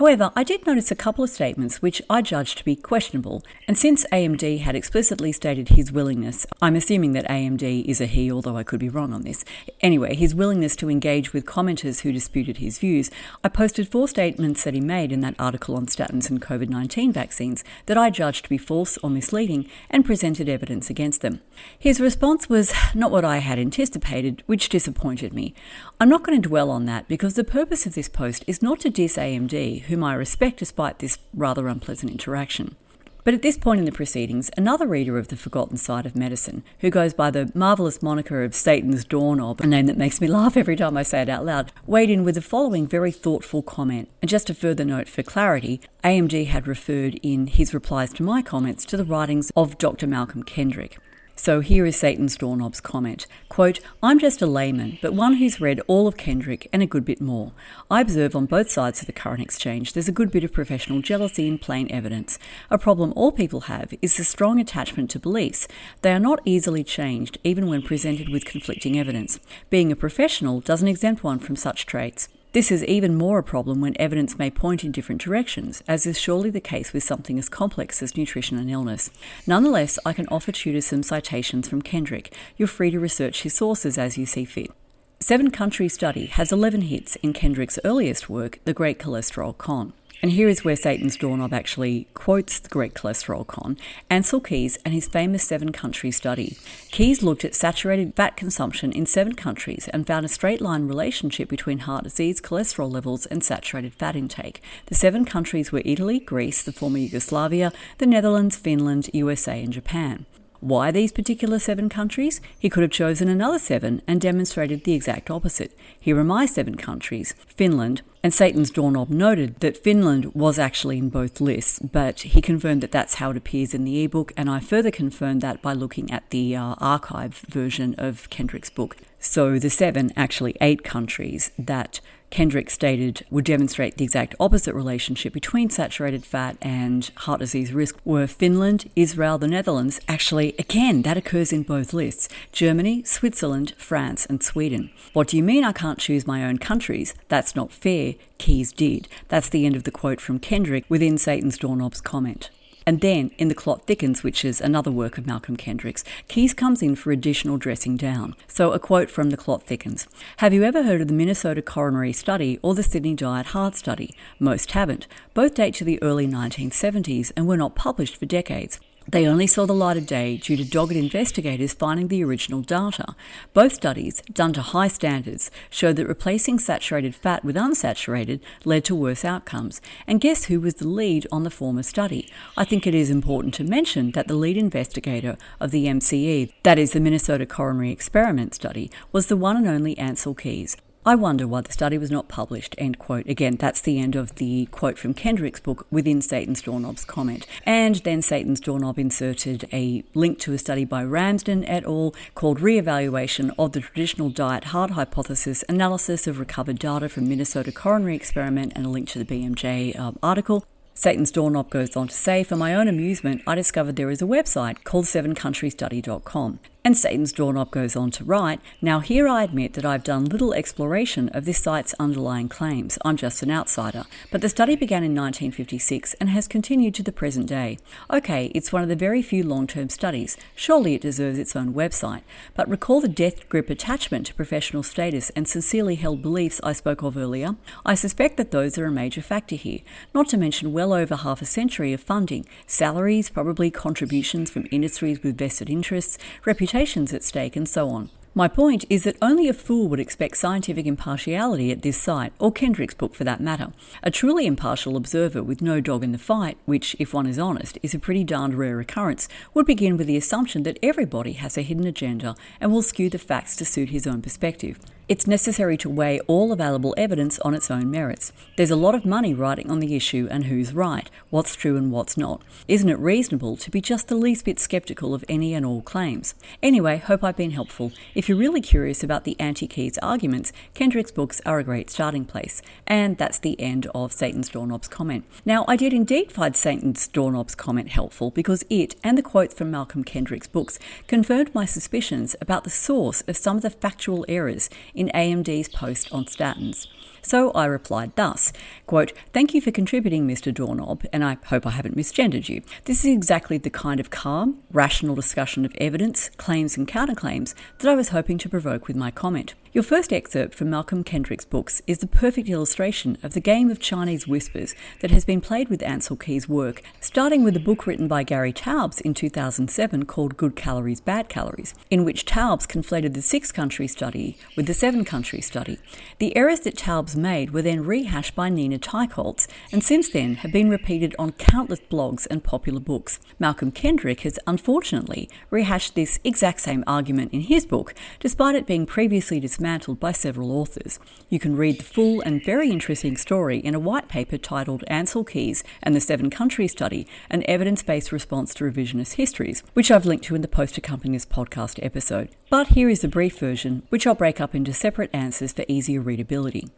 However, 0.00 0.32
I 0.34 0.44
did 0.44 0.66
notice 0.66 0.90
a 0.90 0.94
couple 0.94 1.22
of 1.22 1.28
statements 1.28 1.82
which 1.82 2.00
I 2.08 2.22
judged 2.22 2.56
to 2.56 2.64
be 2.64 2.74
questionable, 2.74 3.44
and 3.68 3.76
since 3.76 4.06
AMD 4.10 4.60
had 4.60 4.74
explicitly 4.74 5.30
stated 5.30 5.68
his 5.68 5.92
willingness, 5.92 6.46
I'm 6.62 6.74
assuming 6.74 7.12
that 7.12 7.28
AMD 7.28 7.84
is 7.84 8.00
a 8.00 8.06
he, 8.06 8.32
although 8.32 8.56
I 8.56 8.62
could 8.62 8.80
be 8.80 8.88
wrong 8.88 9.12
on 9.12 9.24
this. 9.24 9.44
Anyway, 9.82 10.14
his 10.14 10.34
willingness 10.34 10.74
to 10.76 10.88
engage 10.88 11.34
with 11.34 11.44
commenters 11.44 12.00
who 12.00 12.12
disputed 12.12 12.56
his 12.56 12.78
views, 12.78 13.10
I 13.44 13.50
posted 13.50 13.92
four 13.92 14.08
statements 14.08 14.64
that 14.64 14.72
he 14.72 14.80
made 14.80 15.12
in 15.12 15.20
that 15.20 15.34
article 15.38 15.76
on 15.76 15.84
statins 15.84 16.30
and 16.30 16.40
COVID 16.40 16.70
19 16.70 17.12
vaccines 17.12 17.62
that 17.84 17.98
I 17.98 18.08
judged 18.08 18.44
to 18.44 18.48
be 18.48 18.56
false 18.56 18.96
or 19.02 19.10
misleading 19.10 19.68
and 19.90 20.06
presented 20.06 20.48
evidence 20.48 20.88
against 20.88 21.20
them. 21.20 21.42
His 21.78 22.00
response 22.00 22.48
was 22.48 22.72
not 22.94 23.10
what 23.10 23.26
I 23.26 23.38
had 23.38 23.58
anticipated, 23.58 24.42
which 24.46 24.70
disappointed 24.70 25.34
me. 25.34 25.52
I'm 26.00 26.08
not 26.08 26.22
going 26.22 26.40
to 26.40 26.48
dwell 26.48 26.70
on 26.70 26.86
that 26.86 27.06
because 27.06 27.34
the 27.34 27.44
purpose 27.44 27.84
of 27.84 27.94
this 27.94 28.08
post 28.08 28.44
is 28.46 28.62
not 28.62 28.80
to 28.80 28.88
diss 28.88 29.18
AMD, 29.18 29.89
whom 29.90 30.02
I 30.02 30.14
respect 30.14 30.58
despite 30.58 30.98
this 30.98 31.18
rather 31.34 31.68
unpleasant 31.68 32.10
interaction. 32.10 32.76
But 33.22 33.34
at 33.34 33.42
this 33.42 33.58
point 33.58 33.80
in 33.80 33.84
the 33.84 33.92
proceedings, 33.92 34.50
another 34.56 34.86
reader 34.86 35.18
of 35.18 35.28
The 35.28 35.36
Forgotten 35.36 35.76
Side 35.76 36.06
of 36.06 36.16
Medicine, 36.16 36.62
who 36.78 36.88
goes 36.88 37.12
by 37.12 37.30
the 37.30 37.52
marvellous 37.54 38.02
moniker 38.02 38.42
of 38.42 38.54
Satan's 38.54 39.04
Doorknob, 39.04 39.60
a 39.60 39.66
name 39.66 39.86
that 39.86 39.98
makes 39.98 40.20
me 40.20 40.26
laugh 40.28 40.56
every 40.56 40.74
time 40.74 40.96
I 40.96 41.02
say 41.02 41.20
it 41.22 41.28
out 41.28 41.44
loud, 41.44 41.70
weighed 41.86 42.10
in 42.10 42.24
with 42.24 42.36
the 42.36 42.40
following 42.40 42.86
very 42.86 43.12
thoughtful 43.12 43.62
comment. 43.62 44.08
And 44.22 44.28
just 44.28 44.48
a 44.48 44.54
further 44.54 44.84
note 44.84 45.08
for 45.08 45.22
clarity, 45.22 45.82
AMD 46.02 46.46
had 46.46 46.66
referred 46.66 47.20
in 47.22 47.46
his 47.46 47.74
replies 47.74 48.12
to 48.14 48.22
my 48.22 48.40
comments 48.40 48.86
to 48.86 48.96
the 48.96 49.04
writings 49.04 49.52
of 49.54 49.76
Dr. 49.76 50.06
Malcolm 50.06 50.42
Kendrick. 50.42 50.98
So 51.42 51.60
here 51.60 51.86
is 51.86 51.96
Satan's 51.96 52.36
Doorknob's 52.36 52.82
comment. 52.82 53.26
Quote, 53.48 53.80
I'm 54.02 54.18
just 54.18 54.42
a 54.42 54.46
layman, 54.46 54.98
but 55.00 55.14
one 55.14 55.36
who's 55.36 55.58
read 55.58 55.80
all 55.86 56.06
of 56.06 56.18
Kendrick 56.18 56.68
and 56.70 56.82
a 56.82 56.86
good 56.86 57.02
bit 57.02 57.18
more. 57.18 57.52
I 57.90 58.02
observe 58.02 58.36
on 58.36 58.44
both 58.44 58.70
sides 58.70 59.00
of 59.00 59.06
the 59.06 59.14
current 59.14 59.40
exchange 59.40 59.94
there's 59.94 60.06
a 60.06 60.12
good 60.12 60.30
bit 60.30 60.44
of 60.44 60.52
professional 60.52 61.00
jealousy 61.00 61.48
in 61.48 61.56
plain 61.56 61.90
evidence. 61.90 62.38
A 62.68 62.76
problem 62.76 63.14
all 63.16 63.32
people 63.32 63.62
have 63.62 63.94
is 64.02 64.18
the 64.18 64.22
strong 64.22 64.60
attachment 64.60 65.08
to 65.12 65.18
beliefs. 65.18 65.66
They 66.02 66.12
are 66.12 66.20
not 66.20 66.42
easily 66.44 66.84
changed, 66.84 67.38
even 67.42 67.68
when 67.68 67.80
presented 67.80 68.28
with 68.28 68.44
conflicting 68.44 68.98
evidence. 68.98 69.40
Being 69.70 69.90
a 69.90 69.96
professional 69.96 70.60
doesn't 70.60 70.88
exempt 70.88 71.24
one 71.24 71.38
from 71.38 71.56
such 71.56 71.86
traits. 71.86 72.28
This 72.52 72.72
is 72.72 72.84
even 72.86 73.14
more 73.14 73.38
a 73.38 73.44
problem 73.44 73.80
when 73.80 73.94
evidence 74.00 74.36
may 74.36 74.50
point 74.50 74.82
in 74.82 74.90
different 74.90 75.20
directions, 75.20 75.84
as 75.86 76.04
is 76.04 76.18
surely 76.18 76.50
the 76.50 76.60
case 76.60 76.92
with 76.92 77.04
something 77.04 77.38
as 77.38 77.48
complex 77.48 78.02
as 78.02 78.16
nutrition 78.16 78.58
and 78.58 78.68
illness. 78.68 79.08
Nonetheless, 79.46 80.00
I 80.04 80.12
can 80.12 80.26
offer 80.32 80.50
tutors 80.50 80.86
some 80.86 81.04
citations 81.04 81.68
from 81.68 81.80
Kendrick. 81.80 82.34
You're 82.56 82.66
free 82.66 82.90
to 82.90 82.98
research 82.98 83.42
his 83.42 83.54
sources 83.54 83.96
as 83.96 84.18
you 84.18 84.26
see 84.26 84.44
fit. 84.44 84.72
Seven 85.20 85.52
Country 85.52 85.88
Study 85.88 86.26
has 86.26 86.50
11 86.50 86.80
hits 86.82 87.14
in 87.16 87.32
Kendrick's 87.34 87.78
earliest 87.84 88.28
work, 88.28 88.58
The 88.64 88.74
Great 88.74 88.98
Cholesterol 88.98 89.56
Con. 89.56 89.92
And 90.22 90.32
here 90.32 90.48
is 90.48 90.64
where 90.64 90.76
Satan's 90.76 91.16
doorknob 91.16 91.54
actually 91.54 92.06
quotes 92.12 92.60
the 92.60 92.68
Great 92.68 92.92
Cholesterol 92.92 93.46
Con, 93.46 93.78
Ancel 94.10 94.44
Keys, 94.44 94.76
and 94.84 94.92
his 94.92 95.08
famous 95.08 95.44
seven 95.44 95.72
country 95.72 96.10
study. 96.10 96.58
Keys 96.90 97.22
looked 97.22 97.44
at 97.44 97.54
saturated 97.54 98.14
fat 98.14 98.36
consumption 98.36 98.92
in 98.92 99.06
seven 99.06 99.34
countries 99.34 99.88
and 99.94 100.06
found 100.06 100.26
a 100.26 100.28
straight 100.28 100.60
line 100.60 100.86
relationship 100.86 101.48
between 101.48 101.80
heart 101.80 102.04
disease, 102.04 102.38
cholesterol 102.38 102.92
levels, 102.92 103.24
and 103.26 103.42
saturated 103.42 103.94
fat 103.94 104.14
intake. 104.14 104.62
The 104.86 104.94
seven 104.94 105.24
countries 105.24 105.72
were 105.72 105.82
Italy, 105.86 106.20
Greece, 106.20 106.62
the 106.62 106.72
former 106.72 106.98
Yugoslavia, 106.98 107.72
the 107.96 108.06
Netherlands, 108.06 108.56
Finland, 108.56 109.08
USA, 109.14 109.62
and 109.62 109.72
Japan. 109.72 110.26
Why 110.60 110.90
these 110.90 111.12
particular 111.12 111.58
seven 111.58 111.88
countries? 111.88 112.42
He 112.58 112.68
could 112.68 112.82
have 112.82 112.92
chosen 112.92 113.28
another 113.28 113.58
seven 113.58 114.02
and 114.06 114.20
demonstrated 114.20 114.84
the 114.84 114.92
exact 114.92 115.30
opposite. 115.30 115.74
Here 115.98 116.18
are 116.18 116.24
my 116.24 116.44
seven 116.44 116.74
countries 116.74 117.34
Finland, 117.46 118.02
and 118.22 118.34
Satan's 118.34 118.70
doorknob 118.70 119.08
noted 119.08 119.60
that 119.60 119.76
Finland 119.76 120.34
was 120.34 120.58
actually 120.58 120.98
in 120.98 121.08
both 121.08 121.40
lists, 121.40 121.78
but 121.78 122.20
he 122.20 122.42
confirmed 122.42 122.82
that 122.82 122.92
that's 122.92 123.14
how 123.14 123.30
it 123.30 123.36
appears 123.36 123.72
in 123.72 123.84
the 123.84 124.04
ebook, 124.04 124.32
and 124.36 124.50
I 124.50 124.60
further 124.60 124.90
confirmed 124.90 125.40
that 125.40 125.62
by 125.62 125.72
looking 125.72 126.10
at 126.10 126.28
the 126.30 126.54
uh, 126.54 126.74
archive 126.78 127.44
version 127.48 127.94
of 127.96 128.28
Kendrick's 128.28 128.70
book. 128.70 128.96
So 129.18 129.58
the 129.58 129.70
seven, 129.70 130.12
actually 130.16 130.56
eight 130.60 130.84
countries 130.84 131.50
that 131.58 132.00
Kendrick 132.30 132.70
stated 132.70 133.26
would 133.28 133.44
demonstrate 133.44 133.96
the 133.96 134.04
exact 134.04 134.34
opposite 134.38 134.74
relationship 134.74 135.32
between 135.32 135.68
saturated 135.68 136.24
fat 136.24 136.56
and 136.62 137.10
heart 137.16 137.40
disease 137.40 137.72
risk 137.72 137.98
were 138.04 138.26
Finland, 138.26 138.88
Israel, 138.94 139.36
the 139.36 139.48
Netherlands. 139.48 140.00
Actually, 140.08 140.54
again, 140.58 141.02
that 141.02 141.16
occurs 141.16 141.52
in 141.52 141.64
both 141.64 141.92
lists 141.92 142.28
Germany, 142.52 143.02
Switzerland, 143.02 143.74
France, 143.76 144.26
and 144.26 144.42
Sweden. 144.42 144.90
What 145.12 145.28
do 145.28 145.36
you 145.36 145.42
mean 145.42 145.64
I 145.64 145.72
can't 145.72 145.98
choose 145.98 146.26
my 146.26 146.44
own 146.44 146.58
countries? 146.58 147.14
That's 147.28 147.56
not 147.56 147.72
fair. 147.72 148.14
Keys 148.38 148.72
did. 148.72 149.08
That's 149.28 149.48
the 149.48 149.66
end 149.66 149.74
of 149.74 149.84
the 149.84 149.90
quote 149.90 150.20
from 150.20 150.38
Kendrick 150.38 150.84
within 150.88 151.18
Satan's 151.18 151.58
Doorknob's 151.58 152.00
comment. 152.00 152.50
And 152.90 153.00
then, 153.00 153.30
in 153.38 153.46
The 153.46 153.54
Clot 153.54 153.86
Thickens, 153.86 154.24
which 154.24 154.44
is 154.44 154.60
another 154.60 154.90
work 154.90 155.16
of 155.16 155.24
Malcolm 155.24 155.56
Kendrick's, 155.56 156.02
Keys 156.26 156.52
comes 156.52 156.82
in 156.82 156.96
for 156.96 157.12
additional 157.12 157.56
dressing 157.56 157.96
down. 157.96 158.34
So, 158.48 158.72
a 158.72 158.80
quote 158.80 159.08
from 159.08 159.30
The 159.30 159.36
Clot 159.36 159.62
Thickens 159.62 160.08
Have 160.38 160.52
you 160.52 160.64
ever 160.64 160.82
heard 160.82 161.00
of 161.00 161.06
the 161.06 161.14
Minnesota 161.14 161.62
Coronary 161.62 162.12
Study 162.12 162.58
or 162.62 162.74
the 162.74 162.82
Sydney 162.82 163.14
Diet 163.14 163.46
Heart 163.46 163.76
Study? 163.76 164.12
Most 164.40 164.72
haven't. 164.72 165.06
Both 165.34 165.54
date 165.54 165.74
to 165.74 165.84
the 165.84 166.02
early 166.02 166.26
1970s 166.26 167.30
and 167.36 167.46
were 167.46 167.56
not 167.56 167.76
published 167.76 168.16
for 168.16 168.26
decades. 168.26 168.80
They 169.08 169.26
only 169.26 169.46
saw 169.46 169.66
the 169.66 169.72
light 169.72 169.96
of 169.96 170.06
day 170.06 170.36
due 170.36 170.56
to 170.56 170.64
dogged 170.64 170.92
investigators 170.92 171.72
finding 171.72 172.08
the 172.08 172.22
original 172.22 172.60
data. 172.60 173.16
Both 173.52 173.72
studies, 173.72 174.22
done 174.32 174.52
to 174.52 174.62
high 174.62 174.88
standards, 174.88 175.50
showed 175.68 175.96
that 175.96 176.06
replacing 176.06 176.58
saturated 176.58 177.14
fat 177.14 177.44
with 177.44 177.56
unsaturated 177.56 178.40
led 178.64 178.84
to 178.84 178.94
worse 178.94 179.24
outcomes. 179.24 179.80
And 180.06 180.20
guess 180.20 180.44
who 180.44 180.60
was 180.60 180.74
the 180.74 180.88
lead 180.88 181.26
on 181.32 181.42
the 181.42 181.50
former 181.50 181.82
study? 181.82 182.30
I 182.56 182.64
think 182.64 182.86
it 182.86 182.94
is 182.94 183.10
important 183.10 183.54
to 183.54 183.64
mention 183.64 184.12
that 184.12 184.28
the 184.28 184.34
lead 184.34 184.56
investigator 184.56 185.36
of 185.58 185.70
the 185.70 185.86
MCE, 185.86 186.52
that 186.62 186.78
is 186.78 186.92
the 186.92 187.00
Minnesota 187.00 187.46
Coronary 187.46 187.90
Experiment 187.90 188.54
Study, 188.54 188.90
was 189.12 189.26
the 189.26 189.36
one 189.36 189.56
and 189.56 189.66
only 189.66 189.96
Ancel 189.96 190.38
Keys. 190.38 190.76
I 191.06 191.14
wonder 191.14 191.46
why 191.46 191.62
the 191.62 191.72
study 191.72 191.96
was 191.96 192.10
not 192.10 192.28
published. 192.28 192.74
End 192.76 192.98
quote. 192.98 193.26
Again, 193.26 193.56
that's 193.56 193.80
the 193.80 193.98
end 193.98 194.16
of 194.16 194.34
the 194.34 194.66
quote 194.66 194.98
from 194.98 195.14
Kendrick's 195.14 195.58
book 195.58 195.86
within 195.90 196.20
Satan's 196.20 196.60
Doorknob's 196.60 197.06
comment. 197.06 197.46
And 197.64 197.96
then 197.96 198.20
Satan's 198.20 198.60
Doorknob 198.60 198.98
inserted 198.98 199.66
a 199.72 200.04
link 200.12 200.38
to 200.40 200.52
a 200.52 200.58
study 200.58 200.84
by 200.84 201.02
Ramsden 201.02 201.64
et 201.64 201.84
al. 201.84 202.14
called 202.34 202.60
Re-evaluation 202.60 203.50
of 203.58 203.72
the 203.72 203.80
Traditional 203.80 204.28
Diet 204.28 204.64
Heart 204.64 204.90
Hypothesis 204.90 205.64
Analysis 205.70 206.26
of 206.26 206.38
Recovered 206.38 206.78
Data 206.78 207.08
from 207.08 207.26
Minnesota 207.26 207.72
Coronary 207.72 208.14
Experiment 208.14 208.74
and 208.76 208.84
a 208.84 208.90
link 208.90 209.08
to 209.08 209.18
the 209.18 209.24
BMJ 209.24 209.98
um, 209.98 210.18
article. 210.22 210.66
Satan's 210.92 211.30
Doorknob 211.30 211.70
goes 211.70 211.96
on 211.96 212.08
to 212.08 212.14
say, 212.14 212.44
For 212.44 212.56
my 212.56 212.74
own 212.74 212.86
amusement, 212.86 213.40
I 213.46 213.54
discovered 213.54 213.96
there 213.96 214.10
is 214.10 214.20
a 214.20 214.26
website 214.26 214.84
called 214.84 215.06
sevencountrystudy.com. 215.06 216.58
And 216.82 216.96
Satan's 216.96 217.34
Doorknob 217.34 217.70
goes 217.70 217.94
on 217.94 218.10
to 218.12 218.24
write, 218.24 218.58
Now 218.80 219.00
here 219.00 219.28
I 219.28 219.42
admit 219.42 219.74
that 219.74 219.84
I've 219.84 220.02
done 220.02 220.24
little 220.24 220.54
exploration 220.54 221.28
of 221.30 221.44
this 221.44 221.58
site's 221.58 221.94
underlying 222.00 222.48
claims. 222.48 222.98
I'm 223.04 223.18
just 223.18 223.42
an 223.42 223.50
outsider. 223.50 224.04
But 224.30 224.40
the 224.40 224.48
study 224.48 224.76
began 224.76 225.04
in 225.04 225.14
1956 225.14 226.14
and 226.14 226.30
has 226.30 226.48
continued 226.48 226.94
to 226.94 227.02
the 227.02 227.12
present 227.12 227.46
day. 227.46 227.78
Okay, 228.10 228.50
it's 228.54 228.72
one 228.72 228.82
of 228.82 228.88
the 228.88 228.96
very 228.96 229.20
few 229.20 229.44
long 229.44 229.66
term 229.66 229.90
studies. 229.90 230.38
Surely 230.54 230.94
it 230.94 231.02
deserves 231.02 231.38
its 231.38 231.54
own 231.54 231.74
website. 231.74 232.22
But 232.54 232.68
recall 232.70 233.02
the 233.02 233.08
death 233.08 233.46
grip 233.50 233.68
attachment 233.68 234.28
to 234.28 234.34
professional 234.34 234.82
status 234.82 235.28
and 235.30 235.46
sincerely 235.46 235.96
held 235.96 236.22
beliefs 236.22 236.62
I 236.64 236.72
spoke 236.72 237.02
of 237.02 237.14
earlier? 237.14 237.56
I 237.84 237.94
suspect 237.94 238.38
that 238.38 238.52
those 238.52 238.78
are 238.78 238.86
a 238.86 238.90
major 238.90 239.20
factor 239.20 239.56
here, 239.56 239.80
not 240.14 240.30
to 240.30 240.38
mention 240.38 240.72
well 240.72 240.94
over 240.94 241.16
half 241.16 241.42
a 241.42 241.46
century 241.46 241.92
of 241.92 242.00
funding, 242.00 242.46
salaries, 242.66 243.28
probably 243.28 243.70
contributions 243.70 244.50
from 244.50 244.66
industries 244.70 245.22
with 245.22 245.36
vested 245.36 245.68
interests, 245.68 246.16
reputations 246.46 246.69
reputations 246.70 247.12
at 247.12 247.24
stake, 247.24 247.56
and 247.56 247.68
so 247.68 247.88
on. 247.88 248.10
My 248.32 248.46
point 248.46 248.84
is 248.88 249.02
that 249.02 249.16
only 249.20 249.48
a 249.48 249.52
fool 249.52 249.88
would 249.88 249.98
expect 249.98 250.36
scientific 250.36 250.86
impartiality 250.86 251.72
at 251.72 251.82
this 251.82 252.00
site, 252.00 252.32
or 252.38 252.52
Kendrick's 252.52 252.94
book 252.94 253.12
for 253.12 253.24
that 253.24 253.40
matter. 253.40 253.72
A 254.04 254.10
truly 254.12 254.46
impartial 254.46 254.96
observer 254.96 255.42
with 255.42 255.60
no 255.60 255.80
dog 255.80 256.04
in 256.04 256.12
the 256.12 256.18
fight, 256.18 256.58
which, 256.66 256.94
if 257.00 257.12
one 257.12 257.26
is 257.26 257.40
honest, 257.40 257.76
is 257.82 257.92
a 257.92 257.98
pretty 257.98 258.22
darned 258.22 258.54
rare 258.54 258.78
occurrence, 258.78 259.28
would 259.52 259.66
begin 259.66 259.96
with 259.96 260.06
the 260.06 260.16
assumption 260.16 260.62
that 260.62 260.78
everybody 260.80 261.32
has 261.32 261.58
a 261.58 261.62
hidden 261.62 261.88
agenda 261.88 262.36
and 262.60 262.70
will 262.70 262.82
skew 262.82 263.10
the 263.10 263.18
facts 263.18 263.56
to 263.56 263.64
suit 263.64 263.88
his 263.88 264.06
own 264.06 264.22
perspective. 264.22 264.78
It's 265.10 265.26
necessary 265.26 265.76
to 265.78 265.90
weigh 265.90 266.20
all 266.28 266.52
available 266.52 266.94
evidence 266.96 267.40
on 267.40 267.52
its 267.52 267.68
own 267.68 267.90
merits. 267.90 268.32
There's 268.54 268.70
a 268.70 268.76
lot 268.76 268.94
of 268.94 269.04
money 269.04 269.34
riding 269.34 269.68
on 269.68 269.80
the 269.80 269.96
issue 269.96 270.28
and 270.30 270.44
who's 270.44 270.72
right, 270.72 271.10
what's 271.30 271.56
true 271.56 271.76
and 271.76 271.90
what's 271.90 272.16
not. 272.16 272.42
Isn't 272.68 272.88
it 272.88 272.96
reasonable 273.00 273.56
to 273.56 273.72
be 273.72 273.80
just 273.80 274.06
the 274.06 274.14
least 274.14 274.44
bit 274.44 274.60
skeptical 274.60 275.12
of 275.12 275.24
any 275.28 275.52
and 275.52 275.66
all 275.66 275.82
claims? 275.82 276.36
Anyway, 276.62 276.98
hope 276.98 277.24
I've 277.24 277.36
been 277.36 277.50
helpful. 277.50 277.90
If 278.14 278.28
you're 278.28 278.38
really 278.38 278.60
curious 278.60 279.02
about 279.02 279.24
the 279.24 279.34
anti 279.40 279.66
Keys 279.66 279.98
arguments, 279.98 280.52
Kendrick's 280.74 281.10
books 281.10 281.40
are 281.44 281.58
a 281.58 281.64
great 281.64 281.90
starting 281.90 282.24
place. 282.24 282.62
And 282.86 283.18
that's 283.18 283.40
the 283.40 283.60
end 283.60 283.88
of 283.92 284.12
Satan's 284.12 284.50
Doorknob's 284.50 284.86
comment. 284.86 285.24
Now, 285.44 285.64
I 285.66 285.74
did 285.74 285.92
indeed 285.92 286.30
find 286.30 286.54
Satan's 286.54 287.08
Doorknob's 287.08 287.56
comment 287.56 287.88
helpful 287.88 288.30
because 288.30 288.64
it 288.70 288.94
and 289.02 289.18
the 289.18 289.22
quotes 289.22 289.54
from 289.54 289.72
Malcolm 289.72 290.04
Kendrick's 290.04 290.46
books 290.46 290.78
confirmed 291.08 291.52
my 291.52 291.64
suspicions 291.64 292.36
about 292.40 292.62
the 292.62 292.70
source 292.70 293.22
of 293.22 293.36
some 293.36 293.56
of 293.56 293.64
the 293.64 293.70
factual 293.70 294.24
errors 294.28 294.70
in 295.00 295.08
AMD's 295.14 295.68
post 295.68 296.12
on 296.12 296.26
statins. 296.26 296.86
So 297.22 297.50
I 297.52 297.64
replied 297.64 298.14
thus, 298.16 298.52
quote, 298.86 299.12
Thank 299.32 299.54
you 299.54 299.60
for 299.60 299.70
contributing, 299.70 300.28
Mr. 300.28 300.52
Doorknob, 300.52 301.04
and 301.12 301.24
I 301.24 301.38
hope 301.46 301.66
I 301.66 301.70
haven't 301.70 301.96
misgendered 301.96 302.48
you. 302.48 302.62
This 302.84 303.00
is 303.00 303.12
exactly 303.12 303.56
the 303.56 303.70
kind 303.70 303.98
of 303.98 304.10
calm, 304.10 304.62
rational 304.70 305.14
discussion 305.14 305.64
of 305.64 305.74
evidence, 305.80 306.30
claims 306.36 306.76
and 306.76 306.86
counterclaims 306.86 307.54
that 307.78 307.90
I 307.90 307.94
was 307.94 308.10
hoping 308.10 308.36
to 308.38 308.48
provoke 308.48 308.88
with 308.88 308.96
my 308.96 309.10
comment. 309.10 309.54
Your 309.72 309.84
first 309.84 310.12
excerpt 310.12 310.56
from 310.56 310.68
Malcolm 310.68 311.04
Kendrick's 311.04 311.44
books 311.44 311.80
is 311.86 311.98
the 311.98 312.08
perfect 312.08 312.48
illustration 312.48 313.16
of 313.22 313.34
the 313.34 313.40
game 313.40 313.70
of 313.70 313.78
Chinese 313.78 314.26
whispers 314.26 314.74
that 315.00 315.12
has 315.12 315.24
been 315.24 315.40
played 315.40 315.68
with 315.68 315.80
Ancel 315.82 316.18
Keys' 316.18 316.48
work, 316.48 316.82
starting 317.00 317.44
with 317.44 317.54
a 317.54 317.60
book 317.60 317.86
written 317.86 318.08
by 318.08 318.24
Gary 318.24 318.52
Taubes 318.52 319.00
in 319.00 319.14
2007 319.14 320.06
called 320.06 320.36
Good 320.36 320.56
Calories, 320.56 321.00
Bad 321.00 321.28
Calories, 321.28 321.72
in 321.88 322.04
which 322.04 322.24
Taubes 322.24 322.66
conflated 322.66 323.14
the 323.14 323.22
six 323.22 323.52
country 323.52 323.86
study 323.86 324.36
with 324.56 324.66
the 324.66 324.74
seven 324.74 325.04
country 325.04 325.40
study. 325.40 325.78
The 326.18 326.36
errors 326.36 326.60
that 326.60 326.76
Taubes 326.76 327.14
made 327.14 327.52
were 327.52 327.62
then 327.62 327.84
rehashed 327.84 328.34
by 328.34 328.48
Nina 328.48 328.80
Teicholz 328.80 329.46
and 329.70 329.84
since 329.84 330.08
then 330.08 330.34
have 330.34 330.50
been 330.50 330.68
repeated 330.68 331.14
on 331.16 331.30
countless 331.30 331.80
blogs 331.88 332.26
and 332.28 332.42
popular 332.42 332.80
books. 332.80 333.20
Malcolm 333.38 333.70
Kendrick 333.70 334.22
has 334.22 334.36
unfortunately 334.48 335.30
rehashed 335.48 335.94
this 335.94 336.18
exact 336.24 336.60
same 336.60 336.82
argument 336.88 337.32
in 337.32 337.42
his 337.42 337.64
book, 337.64 337.94
despite 338.18 338.56
it 338.56 338.66
being 338.66 338.84
previously 338.84 339.38
dismantled 339.60 340.00
by 340.00 340.10
several 340.10 340.52
authors. 340.52 340.98
You 341.28 341.38
can 341.38 341.54
read 341.54 341.80
the 341.80 341.84
full 341.84 342.22
and 342.22 342.42
very 342.42 342.70
interesting 342.70 343.18
story 343.18 343.58
in 343.58 343.74
a 343.74 343.78
white 343.78 344.08
paper 344.08 344.38
titled 344.38 344.82
Ancel 344.90 345.28
Keys 345.28 345.62
and 345.82 345.94
the 345.94 346.00
Seven 346.00 346.30
Country 346.30 346.66
Study 346.66 347.06
An 347.28 347.44
Evidence 347.46 347.82
Based 347.82 348.10
Response 348.10 348.54
to 348.54 348.64
Revisionist 348.64 349.16
Histories, 349.16 349.62
which 349.74 349.90
I've 349.90 350.06
linked 350.06 350.24
to 350.24 350.34
in 350.34 350.40
the 350.40 350.48
post 350.48 350.78
accompanying 350.78 351.12
this 351.12 351.26
podcast 351.26 351.78
episode. 351.82 352.30
But 352.48 352.68
here 352.68 352.88
is 352.88 353.02
the 353.02 353.08
brief 353.08 353.38
version, 353.38 353.82
which 353.90 354.06
I'll 354.06 354.14
break 354.14 354.40
up 354.40 354.54
into 354.54 354.72
separate 354.72 355.10
answers 355.12 355.52
for 355.52 355.66
easier 355.68 356.00
readability. 356.00 356.70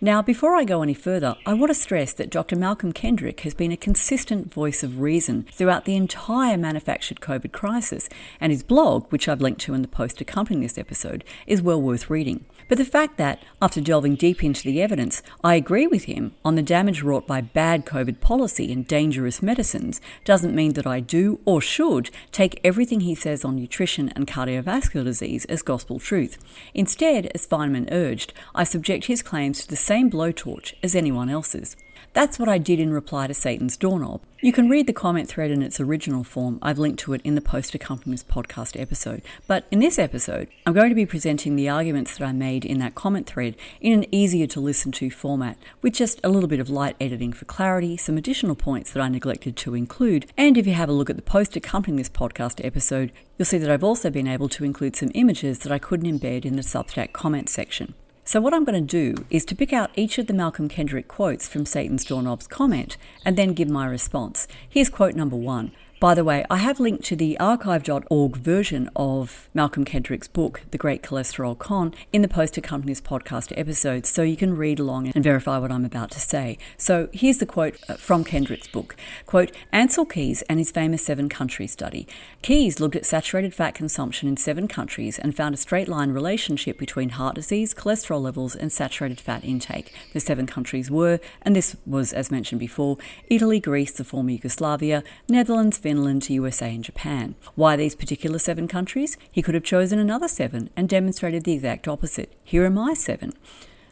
Now, 0.00 0.20
before 0.20 0.54
I 0.54 0.64
go 0.64 0.82
any 0.82 0.92
further, 0.92 1.36
I 1.46 1.54
want 1.54 1.70
to 1.70 1.74
stress 1.74 2.12
that 2.12 2.30
Dr. 2.30 2.56
Malcolm 2.56 2.92
Kendrick 2.92 3.40
has 3.40 3.54
been 3.54 3.72
a 3.72 3.76
consistent 3.76 4.52
voice 4.52 4.82
of 4.82 5.00
reason 5.00 5.46
throughout 5.52 5.86
the 5.86 5.96
entire 5.96 6.58
manufactured 6.58 7.20
COVID 7.20 7.52
crisis, 7.52 8.08
and 8.40 8.52
his 8.52 8.62
blog, 8.62 9.10
which 9.10 9.28
I've 9.28 9.40
linked 9.40 9.62
to 9.62 9.74
in 9.74 9.82
the 9.82 9.88
post 9.88 10.20
accompanying 10.20 10.62
this 10.62 10.76
episode, 10.76 11.24
is 11.46 11.62
well 11.62 11.80
worth 11.80 12.10
reading. 12.10 12.44
But 12.68 12.78
the 12.78 12.84
fact 12.84 13.18
that, 13.18 13.42
after 13.60 13.80
delving 13.80 14.16
deep 14.16 14.42
into 14.42 14.62
the 14.64 14.80
evidence, 14.80 15.22
I 15.42 15.54
agree 15.54 15.86
with 15.86 16.04
him 16.04 16.34
on 16.44 16.54
the 16.54 16.62
damage 16.62 17.02
wrought 17.02 17.26
by 17.26 17.40
bad 17.40 17.84
COVID 17.84 18.20
policy 18.20 18.72
and 18.72 18.86
dangerous 18.86 19.42
medicines 19.42 20.00
doesn't 20.24 20.54
mean 20.54 20.72
that 20.74 20.86
I 20.86 21.00
do 21.00 21.40
or 21.44 21.60
should 21.60 22.10
take 22.32 22.60
everything 22.64 23.00
he 23.00 23.14
says 23.14 23.44
on 23.44 23.56
nutrition 23.56 24.10
and 24.10 24.26
cardiovascular 24.26 25.04
disease 25.04 25.44
as 25.46 25.62
gospel 25.62 25.98
truth. 25.98 26.38
Instead, 26.72 27.30
as 27.34 27.46
Feynman 27.46 27.88
urged, 27.92 28.32
I 28.54 28.64
subject 28.64 29.06
his 29.06 29.22
claims 29.22 29.63
the 29.66 29.76
same 29.76 30.10
blowtorch 30.10 30.74
as 30.82 30.94
anyone 30.94 31.28
else's. 31.28 31.76
That's 32.12 32.38
what 32.38 32.48
I 32.48 32.58
did 32.58 32.78
in 32.78 32.92
reply 32.92 33.26
to 33.26 33.34
Satan's 33.34 33.76
doorknob. 33.76 34.20
You 34.40 34.52
can 34.52 34.68
read 34.68 34.86
the 34.86 34.92
comment 34.92 35.28
thread 35.28 35.50
in 35.50 35.62
its 35.62 35.80
original 35.80 36.22
form. 36.22 36.60
I've 36.62 36.78
linked 36.78 37.00
to 37.00 37.12
it 37.12 37.20
in 37.24 37.34
the 37.34 37.40
post 37.40 37.74
accompanying 37.74 38.12
this 38.12 38.22
podcast 38.22 38.80
episode. 38.80 39.22
But 39.48 39.66
in 39.72 39.80
this 39.80 39.98
episode, 39.98 40.48
I'm 40.64 40.74
going 40.74 40.90
to 40.90 40.94
be 40.94 41.06
presenting 41.06 41.56
the 41.56 41.68
arguments 41.68 42.16
that 42.16 42.24
I 42.24 42.30
made 42.30 42.64
in 42.64 42.78
that 42.78 42.94
comment 42.94 43.26
thread 43.26 43.56
in 43.80 43.92
an 43.92 44.14
easier 44.14 44.46
to 44.48 44.60
listen 44.60 44.92
to 44.92 45.10
format, 45.10 45.58
with 45.82 45.94
just 45.94 46.20
a 46.22 46.28
little 46.28 46.48
bit 46.48 46.60
of 46.60 46.70
light 46.70 46.94
editing 47.00 47.32
for 47.32 47.46
clarity, 47.46 47.96
some 47.96 48.16
additional 48.16 48.54
points 48.54 48.92
that 48.92 49.02
I 49.02 49.08
neglected 49.08 49.56
to 49.56 49.74
include, 49.74 50.26
and 50.36 50.56
if 50.56 50.68
you 50.68 50.74
have 50.74 50.88
a 50.88 50.92
look 50.92 51.10
at 51.10 51.16
the 51.16 51.22
post 51.22 51.56
accompanying 51.56 51.96
this 51.96 52.08
podcast 52.08 52.64
episode, 52.64 53.12
you'll 53.38 53.46
see 53.46 53.58
that 53.58 53.70
I've 53.70 53.82
also 53.82 54.10
been 54.10 54.28
able 54.28 54.48
to 54.50 54.64
include 54.64 54.94
some 54.94 55.10
images 55.14 55.60
that 55.60 55.72
I 55.72 55.78
couldn't 55.78 56.20
embed 56.20 56.44
in 56.44 56.54
the 56.54 56.62
Substack 56.62 57.12
comment 57.12 57.48
section. 57.48 57.94
So, 58.26 58.40
what 58.40 58.54
I'm 58.54 58.64
going 58.64 58.86
to 58.86 59.14
do 59.14 59.26
is 59.28 59.44
to 59.44 59.54
pick 59.54 59.74
out 59.74 59.90
each 59.96 60.16
of 60.16 60.28
the 60.28 60.32
Malcolm 60.32 60.66
Kendrick 60.66 61.08
quotes 61.08 61.46
from 61.46 61.66
Satan's 61.66 62.06
Doorknob's 62.06 62.46
comment 62.46 62.96
and 63.22 63.36
then 63.36 63.52
give 63.52 63.68
my 63.68 63.86
response. 63.86 64.48
Here's 64.66 64.88
quote 64.88 65.14
number 65.14 65.36
one 65.36 65.72
by 66.04 66.12
the 66.12 66.22
way, 66.22 66.44
I 66.50 66.58
have 66.58 66.80
linked 66.80 67.02
to 67.04 67.16
the 67.16 67.40
archive.org 67.40 68.36
version 68.36 68.90
of 68.94 69.48
Malcolm 69.54 69.86
Kendrick's 69.86 70.28
book, 70.28 70.60
The 70.70 70.76
Great 70.76 71.02
Cholesterol 71.02 71.58
Con, 71.58 71.94
in 72.12 72.20
the 72.20 72.28
post 72.28 72.58
accompanying 72.58 72.92
this 72.92 73.00
podcast 73.00 73.54
episode, 73.56 74.04
so 74.04 74.20
you 74.20 74.36
can 74.36 74.54
read 74.54 74.78
along 74.78 75.12
and 75.14 75.24
verify 75.24 75.56
what 75.56 75.72
I'm 75.72 75.86
about 75.86 76.10
to 76.10 76.20
say. 76.20 76.58
So 76.76 77.08
here's 77.14 77.38
the 77.38 77.46
quote 77.46 77.78
uh, 77.88 77.94
from 77.94 78.22
Kendrick's 78.22 78.66
book. 78.66 78.96
Quote, 79.24 79.50
Ancel 79.72 80.04
Keys 80.06 80.42
and 80.42 80.58
his 80.58 80.70
famous 80.70 81.02
seven 81.02 81.30
country 81.30 81.66
study. 81.66 82.06
Keys 82.42 82.80
looked 82.80 82.96
at 82.96 83.06
saturated 83.06 83.54
fat 83.54 83.74
consumption 83.74 84.28
in 84.28 84.36
seven 84.36 84.68
countries 84.68 85.18
and 85.18 85.34
found 85.34 85.54
a 85.54 85.56
straight 85.56 85.88
line 85.88 86.10
relationship 86.10 86.76
between 86.76 87.08
heart 87.08 87.36
disease, 87.36 87.72
cholesterol 87.72 88.20
levels, 88.20 88.54
and 88.54 88.70
saturated 88.70 89.22
fat 89.22 89.42
intake. 89.42 89.90
The 90.12 90.20
seven 90.20 90.46
countries 90.46 90.90
were, 90.90 91.18
and 91.40 91.56
this 91.56 91.76
was 91.86 92.12
as 92.12 92.30
mentioned 92.30 92.60
before, 92.60 92.98
Italy, 93.28 93.58
Greece, 93.58 93.92
the 93.92 94.04
former 94.04 94.32
Yugoslavia, 94.32 95.02
Netherlands, 95.30 95.78
Finland, 95.78 95.93
Finland 95.94 96.22
to 96.22 96.32
USA 96.32 96.74
and 96.74 96.82
Japan. 96.82 97.36
Why 97.54 97.76
these 97.76 97.94
particular 97.94 98.40
seven 98.40 98.66
countries? 98.66 99.16
He 99.30 99.42
could 99.42 99.54
have 99.54 99.62
chosen 99.62 100.00
another 100.00 100.26
seven 100.26 100.68
and 100.76 100.88
demonstrated 100.88 101.44
the 101.44 101.52
exact 101.52 101.86
opposite. 101.86 102.32
Here 102.42 102.64
are 102.64 102.70
my 102.70 102.94
seven. 102.94 103.32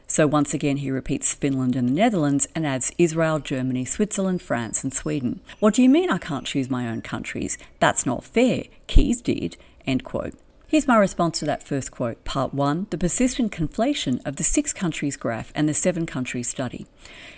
So 0.08 0.26
once 0.26 0.52
again, 0.52 0.78
he 0.78 0.90
repeats 0.90 1.32
Finland 1.32 1.76
and 1.76 1.88
the 1.88 1.92
Netherlands 1.92 2.48
and 2.56 2.66
adds 2.66 2.90
Israel, 2.98 3.38
Germany, 3.38 3.84
Switzerland, 3.84 4.42
France, 4.42 4.82
and 4.82 4.92
Sweden. 4.92 5.42
What 5.60 5.74
do 5.74 5.82
you 5.84 5.88
mean 5.88 6.10
I 6.10 6.18
can't 6.18 6.44
choose 6.44 6.68
my 6.68 6.88
own 6.88 7.02
countries? 7.02 7.56
That's 7.78 8.04
not 8.04 8.24
fair. 8.24 8.64
Keys 8.88 9.22
did. 9.22 9.56
End 9.86 10.02
quote. 10.02 10.34
Here's 10.72 10.88
my 10.88 10.96
response 10.96 11.38
to 11.40 11.44
that 11.44 11.62
first 11.62 11.90
quote. 11.90 12.24
Part 12.24 12.54
1 12.54 12.86
The 12.88 12.96
persistent 12.96 13.52
conflation 13.52 14.22
of 14.24 14.36
the 14.36 14.42
six 14.42 14.72
countries 14.72 15.18
graph 15.18 15.52
and 15.54 15.68
the 15.68 15.74
seven 15.74 16.06
countries 16.06 16.48
study. 16.48 16.86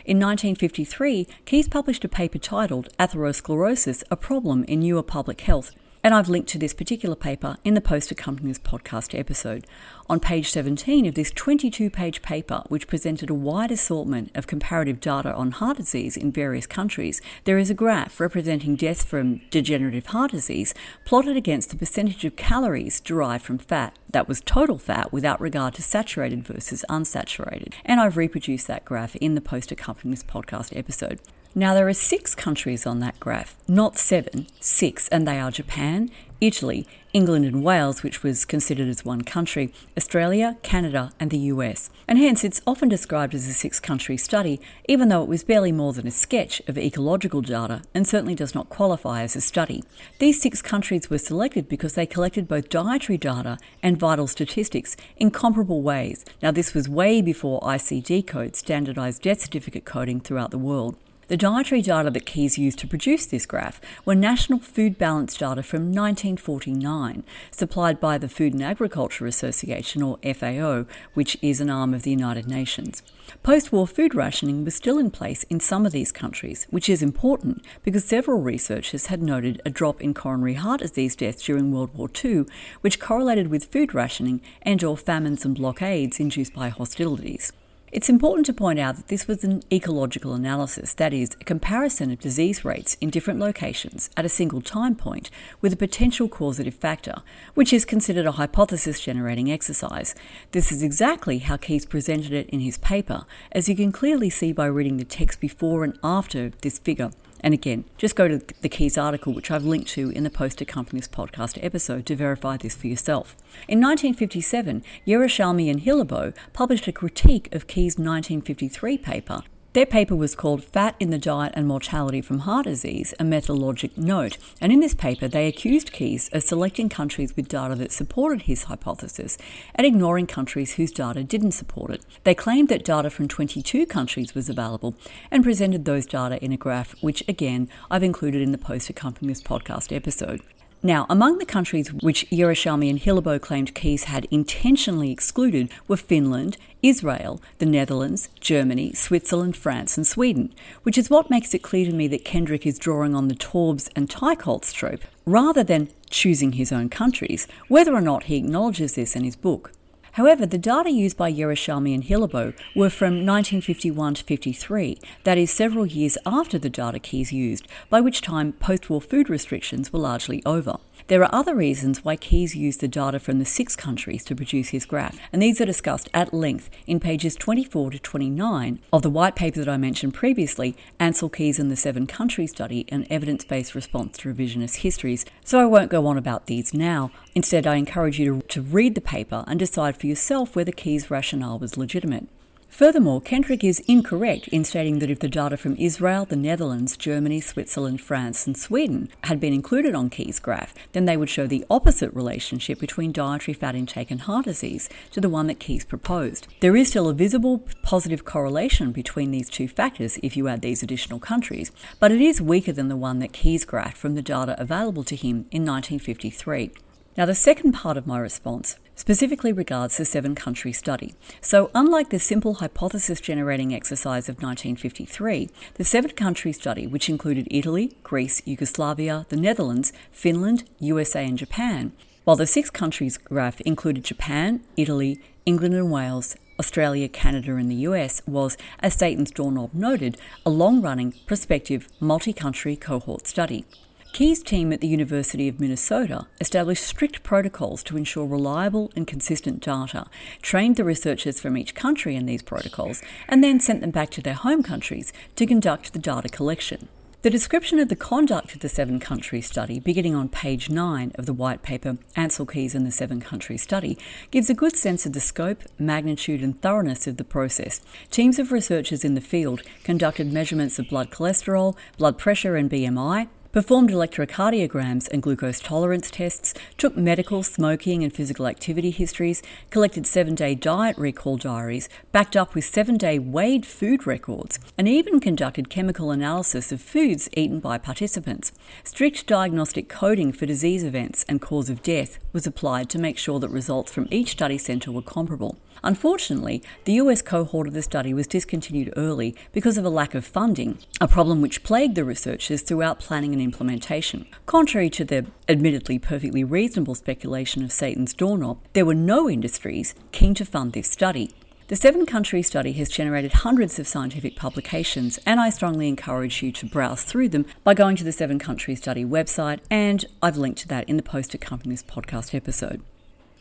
In 0.05 0.21
1953, 0.21 1.27
Keys 1.45 1.67
published 1.67 2.05
a 2.05 2.09
paper 2.09 2.39
titled 2.39 2.91
Atherosclerosis 2.97 4.05
A 4.09 4.15
Problem 4.15 4.63
in 4.69 4.79
Newer 4.79 5.03
Public 5.03 5.41
Health 5.41 5.73
and 6.05 6.13
I've 6.13 6.29
linked 6.29 6.51
to 6.51 6.59
this 6.59 6.75
particular 6.75 7.17
paper 7.17 7.57
in 7.65 7.73
the 7.73 7.81
post 7.81 8.11
accompanying 8.11 8.51
this 8.53 8.59
podcast 8.59 9.19
episode. 9.19 9.67
On 10.07 10.21
page 10.21 10.51
17 10.51 11.07
of 11.07 11.15
this 11.15 11.31
22 11.31 11.89
page 11.89 12.21
paper, 12.21 12.63
which 12.69 12.87
presented 12.87 13.31
a 13.31 13.35
wide 13.35 13.71
assortment 13.71 14.31
of 14.35 14.47
comparative 14.47 15.01
data 15.01 15.33
on 15.33 15.53
heart 15.53 15.79
disease 15.79 16.15
in 16.15 16.31
various 16.31 16.67
countries, 16.67 17.23
there 17.45 17.57
is 17.57 17.71
a 17.71 17.75
graph 17.75 18.21
representing 18.21 18.77
deaths 18.77 19.03
from 19.03 19.39
degenerative 19.49 20.05
heart 20.07 20.33
disease 20.33 20.75
plotted 21.07 21.39
against 21.39 21.71
the 21.71 21.77
percentage 21.77 22.27
of 22.27 22.37
calories 22.37 23.01
derived 23.01 23.43
from 23.43 23.57
fat. 23.57 23.99
That 24.11 24.29
was 24.29 24.43
total 24.43 24.77
fat 24.77 25.11
without 25.11 25.41
regard 25.41 25.73
to 25.75 25.83
saturated 25.83 26.45
versus 26.45 26.85
unsaturated. 26.91 27.73
And 27.83 27.99
I've 27.99 28.19
reproduced 28.19 28.67
that 28.67 28.85
graph 28.85 29.17
in 29.17 29.35
the 29.35 29.41
post 29.41 29.73
accompanying 29.73 30.11
this 30.11 30.23
podcast 30.23 30.77
episode. 30.77 31.19
Now, 31.57 31.73
there 31.73 31.87
are 31.87 31.95
six 31.95 32.35
countries 32.35 32.85
on 32.85 32.99
that 32.99 33.21
graph, 33.21 33.55
not 33.69 33.97
seven, 33.97 34.49
six, 34.59 35.07
and 35.11 35.25
they 35.25 35.39
are 35.39 35.53
Japan, 35.53 36.11
Italy, 36.41 36.85
England 37.13 37.45
and 37.45 37.63
Wales, 37.63 38.03
which 38.03 38.25
was 38.25 38.45
considered 38.45 38.89
as 38.89 39.05
one 39.05 39.23
country, 39.23 39.73
Australia, 39.97 40.57
Canada, 40.65 41.13
and 41.21 41.31
the 41.31 41.39
US. 41.39 41.91
And 42.09 42.19
hence, 42.19 42.43
it's 42.43 42.61
often 42.67 42.89
described 42.89 43.37
as 43.37 43.47
a 43.47 43.53
six 43.53 43.79
country 43.79 44.17
study, 44.17 44.61
even 44.89 45.11
though 45.11 45.23
it 45.23 45.29
was 45.29 45.45
barely 45.45 45.71
more 45.71 45.93
than 45.93 46.09
a 46.09 46.11
sketch 46.11 46.61
of 46.67 46.77
ecological 46.77 47.41
data 47.41 47.83
and 47.95 48.05
certainly 48.05 48.35
does 48.35 48.53
not 48.53 48.69
qualify 48.69 49.23
as 49.23 49.37
a 49.37 49.41
study. 49.41 49.85
These 50.19 50.43
six 50.43 50.61
countries 50.61 51.09
were 51.09 51.19
selected 51.19 51.69
because 51.69 51.95
they 51.95 52.05
collected 52.05 52.49
both 52.49 52.69
dietary 52.69 53.17
data 53.17 53.59
and 53.81 53.97
vital 53.97 54.27
statistics 54.27 54.97
in 55.17 55.31
comparable 55.31 55.83
ways. 55.83 56.25
Now, 56.43 56.51
this 56.51 56.75
was 56.75 56.89
way 56.89 57.23
before 57.23 57.61
ICD 57.61 58.27
codes 58.27 58.59
standardized 58.59 59.23
death 59.23 59.43
certificate 59.43 59.85
coding 59.85 60.19
throughout 60.19 60.51
the 60.51 60.59
world. 60.59 60.97
The 61.27 61.39
dietary 61.39 61.81
data 61.81 62.11
that 62.11 62.27
Keys 62.27 62.59
used 62.59 62.79
to 62.81 62.87
produce 62.87 63.25
this 63.25 63.47
graph 63.47 63.81
were 64.05 64.15
national 64.15 64.59
food 64.59 64.99
balance 64.99 65.35
data 65.35 65.63
from 65.63 65.85
1949, 65.85 67.25
supplied 67.51 67.99
by 67.99 68.19
the 68.19 68.29
Food 68.29 68.53
and 68.53 68.63
Agriculture 68.63 69.27
Association, 69.27 70.03
or 70.03 70.19
FAO, 70.35 70.85
which 71.15 71.39
is 71.41 71.63
an 71.63 71.71
arm 71.71 71.95
of 71.95 72.03
the 72.03 72.11
United 72.11 72.47
Nations. 72.47 73.03
Post 73.43 73.73
war 73.73 73.87
food 73.87 74.15
rationing 74.15 74.67
was 74.67 74.75
still 74.75 74.99
in 74.99 75.11
place 75.11 75.45
in 75.45 75.61
some 75.61 75.87
of 75.87 75.93
these 75.93 76.13
countries, 76.13 76.67
which 76.69 76.91
is 76.91 77.03
important 77.03 77.65
because 77.83 78.05
several 78.05 78.43
researchers 78.43 79.07
had 79.07 79.23
noted 79.23 79.63
a 79.65 79.71
drop 79.71 80.03
in 80.03 80.13
coronary 80.13 80.55
heart 80.55 80.83
disease 80.83 81.17
deaths 81.17 81.43
during 81.43 81.73
World 81.73 81.95
War 81.95 82.11
II, 82.23 82.45
which 82.83 83.01
correlated 83.01 83.49
with 83.49 83.65
food 83.65 83.95
rationing 83.95 84.43
and 84.61 84.85
or 84.85 84.95
famines 84.95 85.47
and 85.47 85.57
blockades 85.57 86.21
induced 86.21 86.53
by 86.53 86.69
hostilities. 86.69 87.51
It's 87.95 88.09
important 88.09 88.45
to 88.47 88.53
point 88.53 88.81
out 88.81 88.97
that 88.97 89.07
this 89.07 89.29
was 89.29 89.45
an 89.45 89.63
ecological 89.73 90.35
analysis, 90.35 90.95
that 90.95 91.15
is, 91.15 91.31
a 91.41 91.45
comparison 91.45 92.11
of 92.11 92.19
disease 92.19 92.65
rates 92.65 92.97
in 93.01 93.09
different 93.09 93.39
locations 93.39 94.11
at 94.17 94.25
a 94.25 94.29
single 94.29 94.61
time 94.61 94.97
point 94.97 95.31
with 95.61 95.73
a 95.73 95.77
potential 95.77 96.29
causative 96.29 96.75
factor, 96.75 97.23
which 97.55 97.73
is 97.73 97.85
considered 97.85 98.27
a 98.27 98.33
hypothesis 98.33 98.99
generating 98.99 99.49
exercise. 99.49 100.17
This 100.51 100.73
is 100.73 100.83
exactly 100.83 101.39
how 101.39 101.57
Keys 101.57 101.87
presented 101.87 102.33
it 102.33 102.49
in 102.49 102.59
his 102.59 102.79
paper, 102.79 103.27
as 103.53 103.69
you 103.69 103.77
can 103.77 103.93
clearly 103.93 104.29
see 104.29 104.51
by 104.51 104.67
reading 104.67 104.97
the 104.97 105.05
text 105.05 105.39
before 105.39 105.85
and 105.85 105.97
after 106.03 106.51
this 106.63 106.81
figure. 106.81 107.13
And 107.41 107.53
again, 107.53 107.85
just 107.99 108.17
go 108.17 108.27
to 108.29 108.41
the 108.63 108.69
Keys 108.69 108.97
article, 108.97 109.35
which 109.35 109.51
I've 109.51 109.65
linked 109.65 109.89
to 109.91 110.11
in 110.11 110.25
the 110.25 110.31
post 110.31 110.61
accompanying 110.61 111.01
this 111.01 111.09
podcast 111.09 111.59
episode 111.63 112.07
to 112.07 112.17
verify 112.17 112.57
this 112.57 112.75
for 112.75 112.87
yourself. 112.87 113.37
In 113.69 113.81
1957, 113.81 114.83
Yerushalmy 115.07 115.71
and 115.71 115.81
Hilleboe 115.81 116.35
published 116.53 116.89
a 116.89 116.93
critique 116.93 117.55
of 117.55 117.67
Keys' 117.67 117.99
1953 117.99 118.99
paper 118.99 119.43
their 119.75 119.85
paper 119.85 120.15
was 120.15 120.37
called 120.37 120.63
Fat 120.63 120.95
in 121.01 121.11
the 121.11 121.19
Diet 121.19 121.53
and 121.57 121.67
Mortality 121.67 122.21
from 122.21 122.41
Heart 122.41 122.67
Disease, 122.67 123.13
a 123.19 123.25
methodologic 123.25 123.99
note, 123.99 124.39
and 124.61 124.73
in 124.73 124.79
this 124.79 124.95
paper 124.95 125.27
they 125.27 125.49
accused 125.49 125.93
Keys 125.93 126.31
of 126.33 126.45
selecting 126.45 126.89
countries 126.89 127.35
with 127.35 127.49
data 127.49 127.75
that 127.75 127.91
supported 127.91 128.43
his 128.43 128.65
hypothesis 128.65 129.37
and 129.75 129.85
ignoring 129.85 130.29
countries 130.29 130.75
whose 130.75 130.93
data 130.93 131.25
didn't 131.25 131.53
support 131.53 131.91
it. 131.91 132.07
They 132.23 132.37
claimed 132.37 132.69
that 132.69 132.85
data 132.85 133.11
from 133.11 133.27
22 133.27 133.85
countries 133.87 134.33
was 134.33 134.49
available 134.49 134.95
and 135.33 135.43
presented 135.43 135.85
those 135.85 136.07
data 136.07 136.43
in 136.43 136.53
a 136.53 136.57
graph, 136.57 136.95
which 137.03 137.25
again 137.27 137.69
I've 137.91 138.05
included 138.05 138.43
in 138.43 138.53
the 138.53 138.59
post 138.59 138.89
accompanying 138.89 139.33
this 139.33 139.43
podcast 139.43 139.95
episode. 139.95 140.41
Now, 140.85 141.07
among 141.09 141.39
the 141.39 141.47
countries 141.47 141.95
which 141.95 142.29
Yerushalmy 142.29 142.91
and 142.91 143.01
Hilleboe 143.01 143.41
claimed 143.41 143.75
Keys 143.75 144.05
had 144.05 144.27
intentionally 144.27 145.11
excluded 145.11 145.73
were 145.89 145.97
Finland, 145.97 146.59
Israel, 146.85 147.41
the 147.59 147.67
Netherlands, 147.67 148.29
Germany, 148.41 148.93
Switzerland, 148.93 149.57
France, 149.57 149.97
and 149.97 150.07
Sweden, 150.07 150.55
which 150.83 150.99
is 150.99 151.09
what 151.09 151.31
makes 151.31 151.55
it 151.55 151.63
clear 151.63 151.87
to 151.87 151.93
me 151.93 152.07
that 152.09 152.27
Kendrick 152.27 152.67
is 152.67 152.79
drawing 152.79 153.15
on 153.15 153.29
the 153.29 153.35
Taubes 153.35 153.89
and 153.97 154.09
Teicholz 154.09 154.71
trope 154.71 155.01
rather 155.25 155.65
than 155.65 155.89
choosing 156.11 156.53
his 156.53 156.71
own 156.71 156.91
countries, 156.91 157.49
whether 157.69 157.95
or 157.95 158.03
not 158.03 158.25
he 158.25 158.37
acknowledges 158.37 158.97
this 158.97 159.17
in 159.17 159.25
his 159.25 159.35
book. 159.35 159.73
However, 160.13 160.47
the 160.47 160.59
data 160.59 160.91
used 160.91 161.17
by 161.17 161.33
Yerushalmy 161.33 161.93
and 161.93 162.05
Hilleboe 162.05 162.55
were 162.77 162.91
from 162.91 163.27
1951 163.27 164.15
to 164.15 164.25
53, 164.25 165.01
that 165.25 165.39
is, 165.39 165.51
several 165.51 165.87
years 165.87 166.17
after 166.25 166.57
the 166.57 166.71
data 166.71 167.01
Keys 167.01 167.33
used, 167.33 167.67
by 167.91 168.01
which 168.01 168.21
time 168.21 168.53
post 168.53 168.89
war 168.89 169.01
food 169.01 169.29
restrictions 169.29 169.93
were 169.93 169.99
largely 169.99 170.41
over. 170.47 170.77
There 171.07 171.23
are 171.23 171.35
other 171.35 171.55
reasons 171.55 172.03
why 172.03 172.17
Keys 172.17 172.57
used 172.57 172.81
the 172.81 172.89
data 172.89 173.19
from 173.19 173.39
the 173.39 173.45
six 173.45 173.77
countries 173.77 174.25
to 174.25 174.35
produce 174.35 174.71
his 174.71 174.87
graph, 174.87 175.19
and 175.35 175.43
these 175.43 175.61
are 175.61 175.67
discussed 175.67 176.09
at 176.15 176.33
length 176.33 176.71
in 176.87 176.99
pages 176.99 177.37
24 177.37 177.91
to 177.91 177.99
29 177.99 178.81
of 178.91 179.03
the 179.03 179.11
white 179.11 179.37
paper 179.37 179.59
that 179.59 179.69
I 179.69 179.77
mentioned 179.77 180.15
previously, 180.15 180.75
Ancel 180.99 181.31
Keys 181.31 181.59
and 181.59 181.71
the 181.71 181.77
Seven 181.77 182.07
Country 182.07 182.47
Study, 182.47 182.87
an 182.89 183.07
evidence 183.11 183.45
based 183.45 183.75
response 183.75 184.17
to 184.19 184.33
revisionist 184.33 184.77
histories, 184.77 185.27
so 185.45 185.61
I 185.61 185.67
won't 185.67 185.91
go 185.91 186.07
on 186.07 186.17
about 186.17 186.47
these 186.47 186.73
now. 186.73 187.11
Instead, 187.35 187.67
I 187.67 187.77
encourage 187.77 188.19
you 188.19 188.41
to, 188.41 188.47
to 188.49 188.63
read 188.63 188.95
the 188.95 189.03
paper 189.03 189.45
and 189.47 189.59
decide 189.59 189.99
for 189.99 190.07
yourself 190.07 190.57
whether 190.57 190.73
Keys' 190.73 191.11
rationale 191.11 191.59
was 191.59 191.77
legitimate. 191.77 192.29
Furthermore, 192.75 193.21
Kendrick 193.21 193.63
is 193.63 193.79
incorrect 193.87 194.49
in 194.49 194.65
stating 194.65 194.99
that 194.99 195.09
if 195.09 195.21
the 195.21 195.29
data 195.29 195.57
from 195.57 195.77
Israel, 195.77 196.25
the 196.25 196.35
Netherlands, 196.35 196.97
Germany, 196.97 197.41
Switzerland, 197.41 198.01
France, 198.01 198.49
and 198.49 198.57
Sweden 198.57 199.09
had 199.23 199.39
been 199.39 199.53
included 199.53 199.95
on 199.95 200.11
Keys' 200.11 200.41
graph, 200.41 200.75
then 200.91 201.05
they 201.05 201.17
would 201.17 201.31
show 201.31 201.47
the 201.47 201.65
opposite 201.71 202.13
relationship 202.13 202.81
between 202.81 203.13
dietary 203.13 203.55
fat 203.55 203.77
intake 203.77 204.11
and 204.11 204.23
heart 204.23 204.47
disease 204.47 204.89
to 205.13 205.21
the 205.21 205.29
one 205.29 205.47
that 205.47 205.61
Keys 205.61 205.85
proposed. 205.85 206.49
There 206.59 206.75
is 206.75 206.89
still 206.89 207.09
a 207.09 207.15
visible 207.15 207.65
positive 207.83 208.25
correlation 208.25 208.91
between 208.91 209.31
these 209.31 209.49
two 209.49 209.69
factors 209.69 210.19
if 210.21 210.37
you 210.37 210.49
add 210.49 210.63
these 210.63 210.83
additional 210.83 211.21
countries, 211.21 211.71
but 212.01 212.11
it 212.11 212.21
is 212.21 212.43
weaker 212.43 212.73
than 212.73 212.89
the 212.89 212.97
one 212.97 213.21
that 213.21 213.33
Keys 213.33 213.65
graphed 213.65 213.99
from 213.99 214.17
the 214.17 214.21
data 214.21 214.61
available 214.61 215.05
to 215.05 215.15
him 215.15 215.47
in 215.53 215.65
1953. 215.65 216.73
Now, 217.17 217.27
the 217.27 217.35
second 217.37 217.73
part 217.73 217.97
of 217.97 218.09
my 218.09 218.19
response 218.19 218.77
specifically 218.97 219.53
regards 219.53 219.97
the 219.97 220.05
seven 220.05 220.35
country 220.35 220.73
study. 220.73 221.15
So, 221.41 221.71
unlike 221.73 222.11
the 222.11 222.19
simple 222.19 222.55
hypothesis 222.55 223.21
generating 223.21 223.73
exercise 223.73 224.29
of 224.29 224.43
1953, 224.43 225.49
the 225.75 225.85
seven 225.85 226.11
country 226.11 226.53
study, 226.53 226.89
which 226.89 227.09
included 227.09 227.47
Italy, 227.53 227.97
Greece, 228.03 228.43
Yugoslavia, 228.45 229.27
the 229.29 229.37
Netherlands, 229.37 229.93
Finland, 230.11 230.65
USA, 230.81 231.25
and 231.25 231.39
Japan, 231.39 231.93
while 232.25 232.37
the 232.37 232.49
six 232.49 232.69
countries 232.69 233.17
graph 233.17 233.61
included 233.61 234.03
Japan, 234.03 234.65
Italy, 234.77 235.21
England 235.47 235.75
and 235.75 235.93
Wales, 235.93 236.35
Australia, 236.59 237.09
Canada, 237.09 237.55
and 237.55 237.71
the 237.71 237.87
US, 237.87 238.23
was, 238.27 238.57
as 238.81 238.95
Satan's 238.95 239.31
Doorknob 239.31 239.73
noted, 239.73 240.17
a 240.45 240.51
long 240.51 240.83
running, 240.83 241.13
prospective, 241.27 241.89
multi 242.01 242.33
country 242.33 242.75
cohort 242.75 243.29
study. 243.29 243.67
Keys' 244.15 244.45
team 244.45 244.73
at 244.73 244.81
the 244.81 244.87
University 244.87 245.49
of 245.49 245.59
Minnesota 245.59 246.29
established 246.41 246.85
strict 246.85 247.25
protocols 247.25 247.83
to 247.83 247.97
ensure 247.97 248.25
reliable 248.25 248.93
and 248.95 249.09
consistent 249.09 249.61
data, 249.61 250.07
trained 250.41 250.77
the 250.77 250.85
researchers 250.85 251.41
from 251.41 251.59
each 251.59 251.75
country 251.75 252.15
in 252.15 252.25
these 252.25 252.41
protocols, 252.41 253.03
and 253.29 253.43
then 253.43 253.59
sent 253.59 253.81
them 253.81 253.91
back 253.91 254.11
to 254.11 254.23
their 254.23 254.35
home 254.35 254.63
countries 254.63 255.13
to 255.35 255.47
conduct 255.47 255.93
the 255.93 255.99
data 255.99 256.29
collection. 256.29 256.89
The 257.23 257.31
description 257.31 257.81
of 257.81 257.89
the 257.89 257.97
conduct 257.97 258.55
of 258.55 258.61
the 258.61 258.69
seven 258.69 259.01
country 259.01 259.41
study, 259.41 259.81
beginning 259.81 260.15
on 260.15 260.29
page 260.29 260.71
9 260.71 261.11
of 261.17 261.27
the 261.27 261.33
white 261.33 261.63
paper 261.63 261.99
Ancel 262.17 262.49
Keys 262.49 262.77
and 262.77 262.87
the 262.87 262.93
Seven 262.93 263.21
Country 263.21 263.59
Study, 263.59 263.99
gives 264.31 264.49
a 264.49 264.55
good 264.55 264.77
sense 264.77 265.07
of 265.07 265.13
the 265.13 265.19
scope, 265.19 265.65
magnitude, 265.77 266.41
and 266.41 266.63
thoroughness 266.63 267.09
of 267.09 267.17
the 267.17 267.25
process. 267.25 267.81
Teams 268.13 268.39
of 268.39 268.53
researchers 268.53 269.05
in 269.05 269.17
the 269.17 269.21
field 269.21 269.63
conducted 269.83 270.33
measurements 270.33 270.79
of 270.79 270.89
blood 270.89 271.11
cholesterol, 271.11 271.77
blood 271.99 272.17
pressure, 272.17 272.55
and 272.55 272.71
BMI, 272.71 273.27
performed 273.55 273.91
electrocardiograms 273.91 275.09
and 275.13 275.23
glucose 275.23 275.61
tolerance 275.61 276.11
tests, 276.11 276.55
took 276.77 276.97
medical, 276.97 277.45
smoking, 277.45 278.03
and 278.03 278.13
physical 278.13 278.49
activity 278.49 278.91
histories, 278.91 279.45
collected 279.71 280.09
seven 280.09 280.35
day 280.35 280.57
diet 280.57 280.99
recall 280.99 281.37
diaries, 281.37 281.89
backed 282.11 282.35
up 282.35 282.57
with 282.57 282.65
seven 282.65 282.97
day 282.97 283.17
weighed 283.17 283.65
food 283.65 284.09
records, 284.09 284.59
and 284.77 284.89
even 284.89 285.21
conducted 285.21 285.71
chemical 285.71 286.11
analysis 286.11 286.73
of 286.73 286.81
foods 286.81 287.29
eaten 287.37 287.61
by 287.61 287.79
participants. 287.79 288.51
Strict 288.83 289.25
diagnostic 289.25 289.89
coding 289.89 290.33
for 290.33 290.47
disease 290.47 290.83
events 290.83 291.25
and 291.29 291.41
cause 291.41 291.71
of 291.71 291.81
death 291.81 292.19
was 292.33 292.49
applied 292.49 292.91
to 292.91 292.99
make 292.99 293.17
sure 293.17 293.39
that 293.39 293.51
results 293.51 293.93
from 293.93 294.09
each 294.11 294.33
study 294.33 294.59
centre 294.59 294.91
were 294.91 295.01
comparable. 295.01 295.57
Unfortunately, 295.85 296.63
the 296.87 296.95
US 296.95 297.21
cohort 297.21 297.67
of 297.69 297.75
the 297.75 297.83
study 297.83 298.15
was 298.15 298.27
discontinued 298.27 298.93
early 298.97 299.37
because 299.53 299.77
of 299.77 299.85
a 299.85 299.91
lack 299.91 300.15
of 300.15 300.25
funding, 300.25 300.79
a 300.99 301.07
problem 301.07 301.43
which 301.43 301.63
plagued 301.63 301.95
the 301.95 302.05
researchers 302.05 302.63
throughout 302.63 302.99
planning 302.99 303.35
and 303.35 303.43
implementation. 303.43 304.27
Contrary 304.47 304.89
to 304.89 305.05
the 305.05 305.27
admittedly 305.47 305.99
perfectly 305.99 306.43
reasonable 306.43 306.95
speculation 306.95 307.63
of 307.63 307.71
Satan's 307.71 308.15
doorknob, 308.15 308.59
there 308.73 308.87
were 308.87 308.95
no 308.95 309.29
industries 309.29 309.95
keen 310.11 310.33
to 310.35 310.47
fund 310.47 310.73
this 310.73 310.91
study. 310.91 311.35
The 311.69 311.77
seven 311.77 312.07
country 312.07 312.43
study 312.43 312.73
has 312.73 312.89
generated 312.89 313.33
hundreds 313.33 313.79
of 313.79 313.87
scientific 313.87 314.37
publications, 314.37 315.19
and 315.27 315.39
I 315.39 315.51
strongly 315.51 315.89
encourage 315.89 316.43
you 316.43 316.51
to 316.53 316.67
browse 316.67 317.05
through 317.05 317.29
them 317.29 317.45
by 317.63 317.75
going 317.75 317.97
to 317.97 318.05
the 318.05 318.13
seven 318.13 318.39
country 318.39 318.75
study 318.75 319.05
website, 319.05 319.61
and 319.71 320.05
I've 320.23 320.39
linked 320.39 320.61
to 320.61 320.69
that 320.69 320.89
in 320.89 320.97
the 320.97 321.03
post 321.03 321.35
accompanying 321.35 321.75
this 321.75 321.83
podcast 321.83 322.35
episode. 322.35 322.83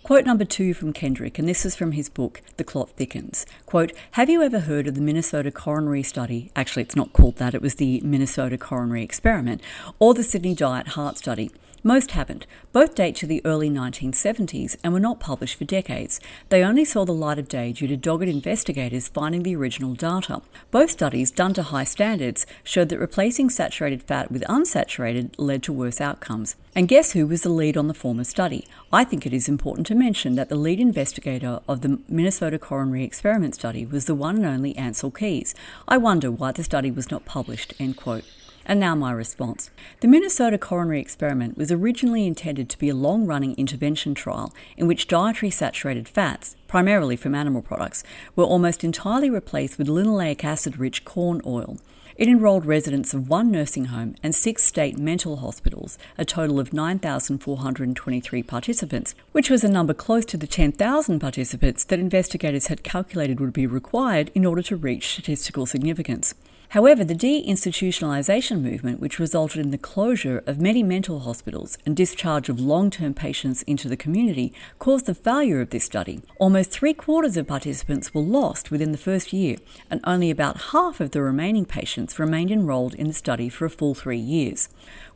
Quote 0.04 0.26
number 0.26 0.44
two 0.44 0.74
from 0.74 0.92
Kendrick, 0.92 1.40
and 1.40 1.48
this 1.48 1.66
is 1.66 1.78
from 1.78 1.94
his 1.94 2.10
book, 2.10 2.42
The 2.58 2.66
Clot 2.66 2.90
Thickens. 2.90 3.46
Quote, 3.66 3.94
Have 4.12 4.30
you 4.30 4.42
ever 4.42 4.60
heard 4.60 4.86
of 4.86 4.96
the 4.96 5.02
Minnesota 5.02 5.50
coronary 5.50 6.04
study? 6.04 6.52
Actually, 6.58 6.84
it's 6.84 6.98
not 6.98 7.14
called 7.14 7.38
that, 7.38 7.56
it 7.56 7.62
was 7.62 7.76
the 7.76 8.02
Minnesota 8.02 8.58
coronary 8.58 9.02
experiment, 9.02 9.62
or 10.00 10.14
the 10.14 10.22
Sydney 10.22 10.56
Diet 10.56 10.90
Heart 10.90 11.20
Study. 11.20 11.52
Most 11.86 12.12
haven't. 12.12 12.48
Both 12.72 12.96
date 12.96 13.14
to 13.18 13.28
the 13.28 13.42
early 13.44 13.70
1970s 13.70 14.78
and 14.86 14.94
were 14.94 15.02
not 15.02 15.20
published 15.20 15.58
for 15.58 15.66
decades. 15.66 16.22
They 16.48 16.64
only 16.64 16.86
saw 16.86 17.04
the 17.04 17.12
light 17.12 17.38
of 17.38 17.50
day 17.50 17.74
due 17.74 17.88
to 17.88 17.98
dogged 17.98 18.30
investigators 18.30 19.10
finding 19.10 19.44
the 19.44 19.58
original 19.58 19.94
data. 19.94 20.42
Both 20.72 20.92
studies, 20.92 21.30
done 21.30 21.54
to 21.56 21.64
high 21.64 21.84
standards, 21.84 22.46
showed 22.64 22.88
that 22.88 23.00
replacing 23.00 23.50
saturated 23.50 24.02
fat 24.02 24.32
with 24.32 24.44
unsaturated 24.44 25.32
led 25.38 25.62
to 25.64 25.74
worse 25.74 26.00
outcomes. 26.00 26.56
And 26.74 26.88
guess 26.88 27.12
who 27.12 27.28
was 27.28 27.42
the 27.42 27.50
lead 27.50 27.76
on 27.76 27.90
the 27.90 27.94
former 27.94 28.24
study? 28.24 28.66
I 28.94 29.04
think 29.04 29.26
it 29.26 29.34
is 29.34 29.50
important 29.50 29.86
to 29.88 29.96
mention 29.96 30.36
that 30.36 30.48
the 30.48 30.56
lead 30.56 30.80
investigator 30.80 31.60
of 31.68 31.82
the 31.82 32.00
Minnesota 32.08 32.58
Coronary 32.58 33.04
Experiment 33.04 33.56
Study 33.56 33.86
was 33.86 34.06
the 34.06 34.16
one 34.16 34.38
and 34.38 34.46
only 34.46 34.74
Ancel 34.76 35.14
Keys. 35.14 35.54
I 35.86 35.98
wonder 35.98 36.32
why 36.32 36.54
the 36.54 36.64
study 36.64 36.92
was 36.92 37.12
not 37.12 37.26
published. 37.26 37.74
End 37.78 37.98
quote. 37.98 38.24
And 38.66 38.80
now 38.80 38.96
my 38.96 39.12
response. 39.12 39.70
The 40.00 40.08
Minnesota 40.08 40.58
coronary 40.58 41.02
experiment 41.02 41.58
was 41.58 41.72
originally 41.72 42.26
intended 42.26 42.70
to 42.70 42.78
be 42.78 42.90
a 42.90 42.96
long 42.96 43.26
running 43.26 43.56
intervention 43.56 44.16
trial 44.16 44.54
in 44.78 44.88
which 44.88 45.08
dietary 45.08 45.50
saturated 45.50 46.08
fats, 46.08 46.56
primarily 46.68 47.18
from 47.18 47.36
animal 47.36 47.62
products, 47.62 48.04
were 48.36 48.46
almost 48.46 48.84
entirely 48.84 49.30
replaced 49.30 49.78
with 49.78 49.88
linoleic 49.88 50.44
acid 50.44 50.78
rich 50.78 51.04
corn 51.04 51.42
oil. 51.46 51.78
It 52.16 52.28
enrolled 52.28 52.66
residents 52.66 53.14
of 53.14 53.28
one 53.28 53.50
nursing 53.50 53.86
home 53.86 54.16
and 54.22 54.36
six 54.36 54.64
state 54.64 55.00
mental 55.00 55.38
hospitals, 55.38 55.98
a 56.18 56.24
total 56.24 56.60
of 56.60 56.72
9,423 56.72 58.44
participants, 58.44 59.16
which 59.32 59.50
was 59.50 59.64
a 59.64 59.70
number 59.70 59.96
close 59.96 60.24
to 60.26 60.38
the 60.38 60.46
10,000 60.46 61.20
participants 61.20 61.84
that 61.86 62.00
investigators 62.00 62.68
had 62.68 62.84
calculated 62.84 63.40
would 63.40 63.54
be 63.54 63.66
required 63.66 64.30
in 64.36 64.46
order 64.46 64.62
to 64.62 64.76
reach 64.76 65.14
statistical 65.14 65.66
significance. 65.66 66.36
However, 66.74 67.04
the 67.04 67.14
deinstitutionalisation 67.14 68.60
movement, 68.60 69.00
which 69.00 69.20
resulted 69.20 69.62
in 69.62 69.70
the 69.70 69.78
closure 69.78 70.42
of 70.48 70.60
many 70.60 70.82
mental 70.82 71.20
hospitals 71.20 71.78
and 71.86 71.96
discharge 71.96 72.50
of 72.50 72.60
long 72.60 72.90
term 72.90 73.14
patients 73.14 73.62
into 73.62 73.88
the 73.88 73.96
community, 73.96 74.52
caused 74.80 75.06
the 75.06 75.14
failure 75.14 75.62
of 75.62 75.70
this 75.70 75.84
study. 75.84 76.24
Almost 76.40 76.72
three 76.72 76.96
quarters 76.96 77.38
of 77.38 77.46
participants 77.46 78.16
were 78.16 78.22
lost 78.22 78.72
within 78.72 78.92
the 78.92 78.98
first 78.98 79.32
year, 79.32 79.58
and 79.92 80.02
only 80.04 80.32
about 80.32 80.72
half 80.72 81.00
of 81.00 81.12
the 81.12 81.22
remaining 81.22 81.66
patients 81.66 82.18
remained 82.18 82.50
enrolled 82.50 82.96
in 82.96 83.06
the 83.06 83.14
study 83.14 83.50
for 83.50 83.66
a 83.66 83.70
full 83.70 83.94
three 83.94 84.18
years. 84.18 84.70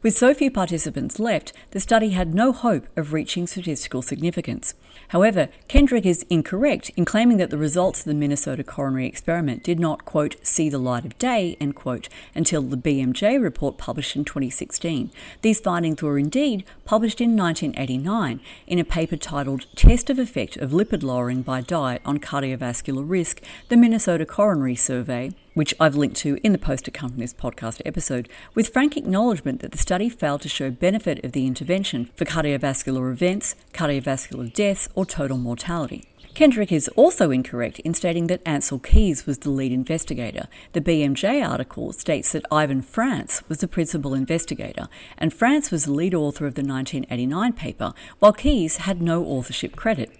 With 0.03 0.15
so 0.15 0.35
few 0.35 0.51
participants 0.51 1.17
left, 1.17 1.53
the 1.71 1.79
study 1.79 2.09
had 2.09 2.35
no 2.35 2.51
hope 2.51 2.85
of 2.95 3.13
reaching 3.13 3.47
statistical 3.47 4.03
significance. 4.03 4.75
However, 5.09 5.49
Kendrick 5.67 6.05
is 6.05 6.25
incorrect 6.29 6.91
in 6.95 7.05
claiming 7.05 7.37
that 7.37 7.49
the 7.49 7.57
results 7.57 8.01
of 8.01 8.05
the 8.05 8.13
Minnesota 8.13 8.63
coronary 8.63 9.07
experiment 9.07 9.63
did 9.63 9.79
not, 9.79 10.05
quote, 10.05 10.35
see 10.45 10.69
the 10.69 10.77
light 10.77 11.05
of 11.05 11.17
day 11.17 11.46
end 11.61 11.75
quote, 11.75 12.09
until 12.35 12.61
the 12.61 12.75
BMJ 12.75 13.41
report 13.41 13.77
published 13.77 14.15
in 14.15 14.25
2016. 14.25 15.11
These 15.41 15.59
findings 15.59 16.01
were 16.01 16.19
indeed 16.19 16.65
published 16.83 17.21
in 17.21 17.37
1989 17.37 18.41
in 18.65 18.79
a 18.79 18.83
paper 18.83 19.15
titled 19.15 19.65
Test 19.75 20.09
of 20.09 20.19
Effect 20.19 20.57
of 20.57 20.71
Lipid 20.71 21.03
Lowering 21.03 21.43
by 21.43 21.61
Diet 21.61 22.01
on 22.03 22.17
Cardiovascular 22.19 23.03
Risk, 23.07 23.41
the 23.69 23.77
Minnesota 23.77 24.25
Coronary 24.25 24.75
Survey, 24.75 25.31
which 25.53 25.73
I've 25.79 25.95
linked 25.95 26.17
to 26.17 26.37
in 26.43 26.51
the 26.51 26.57
post 26.59 26.87
accompanying 26.87 27.21
this 27.21 27.33
podcast 27.33 27.81
episode, 27.85 28.29
with 28.53 28.69
frank 28.69 28.95
acknowledgement 28.95 29.61
that 29.61 29.71
the 29.71 29.77
study 29.77 30.09
failed 30.09 30.41
to 30.41 30.49
show 30.49 30.69
benefit 30.69 31.23
of 31.23 31.31
the 31.31 31.47
intervention 31.47 32.11
for 32.15 32.25
cardiovascular 32.25 33.11
events, 33.11 33.55
cardiovascular 33.73 34.53
deaths, 34.53 34.87
or 34.93 35.05
total 35.05 35.37
mortality. 35.37 36.07
Kendrick 36.37 36.71
is 36.71 36.87
also 36.89 37.31
incorrect 37.31 37.79
in 37.79 37.95
stating 37.95 38.27
that 38.27 38.43
Ancel 38.43 38.77
Keys 38.77 39.25
was 39.25 39.39
the 39.39 39.49
lead 39.49 39.71
investigator. 39.71 40.45
The 40.73 40.81
BMJ 40.81 41.43
article 41.43 41.91
states 41.93 42.31
that 42.33 42.45
Ivan 42.51 42.83
Frantz 42.83 43.41
was 43.49 43.57
the 43.57 43.67
principal 43.67 44.13
investigator, 44.13 44.87
and 45.17 45.33
Frantz 45.33 45.71
was 45.71 45.85
the 45.85 45.93
lead 45.93 46.13
author 46.13 46.45
of 46.45 46.53
the 46.53 46.61
1989 46.61 47.53
paper, 47.53 47.91
while 48.19 48.33
Keys 48.33 48.77
had 48.77 49.01
no 49.01 49.23
authorship 49.25 49.75
credit. 49.75 50.11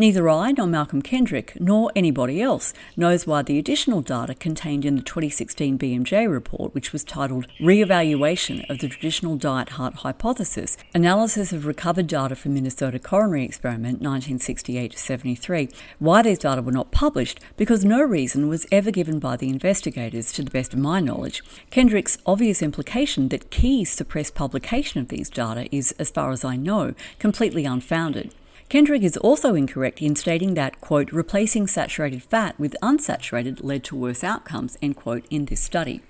Neither 0.00 0.30
I 0.30 0.52
nor 0.52 0.66
Malcolm 0.66 1.02
Kendrick 1.02 1.60
nor 1.60 1.92
anybody 1.94 2.40
else 2.40 2.72
knows 2.96 3.26
why 3.26 3.42
the 3.42 3.58
additional 3.58 4.00
data 4.00 4.34
contained 4.34 4.86
in 4.86 4.96
the 4.96 5.02
2016 5.02 5.78
BMJ 5.78 6.26
report, 6.26 6.72
which 6.72 6.90
was 6.90 7.04
titled 7.04 7.46
Re-evaluation 7.60 8.64
of 8.70 8.78
the 8.78 8.88
Traditional 8.88 9.36
Diet 9.36 9.72
Heart 9.72 9.96
Hypothesis, 9.96 10.78
Analysis 10.94 11.52
of 11.52 11.66
Recovered 11.66 12.06
Data 12.06 12.34
from 12.34 12.54
Minnesota 12.54 12.98
Coronary 12.98 13.44
Experiment 13.44 14.02
1968-73, 14.02 15.70
why 15.98 16.22
these 16.22 16.38
data 16.38 16.62
were 16.62 16.72
not 16.72 16.92
published 16.92 17.38
because 17.58 17.84
no 17.84 18.00
reason 18.00 18.48
was 18.48 18.66
ever 18.72 18.90
given 18.90 19.18
by 19.18 19.36
the 19.36 19.50
investigators 19.50 20.32
to 20.32 20.42
the 20.42 20.50
best 20.50 20.72
of 20.72 20.78
my 20.78 21.00
knowledge. 21.00 21.42
Kendrick's 21.68 22.16
obvious 22.24 22.62
implication 22.62 23.28
that 23.28 23.50
Keys 23.50 23.92
suppressed 23.92 24.34
publication 24.34 24.98
of 24.98 25.08
these 25.08 25.28
data 25.28 25.68
is, 25.70 25.92
as 25.98 26.08
far 26.08 26.30
as 26.30 26.42
I 26.42 26.56
know, 26.56 26.94
completely 27.18 27.66
unfounded. 27.66 28.32
Kendrick 28.70 29.02
is 29.02 29.16
also 29.16 29.56
incorrect 29.56 30.00
in 30.00 30.14
stating 30.14 30.54
that, 30.54 30.80
quote, 30.80 31.10
replacing 31.10 31.66
saturated 31.66 32.22
fat 32.22 32.56
with 32.56 32.76
unsaturated 32.80 33.64
led 33.64 33.82
to 33.82 33.96
worse 33.96 34.22
outcomes, 34.22 34.78
end 34.80 34.94
quote, 34.94 35.26
in 35.28 35.46
this 35.46 35.60
study. 35.60 36.02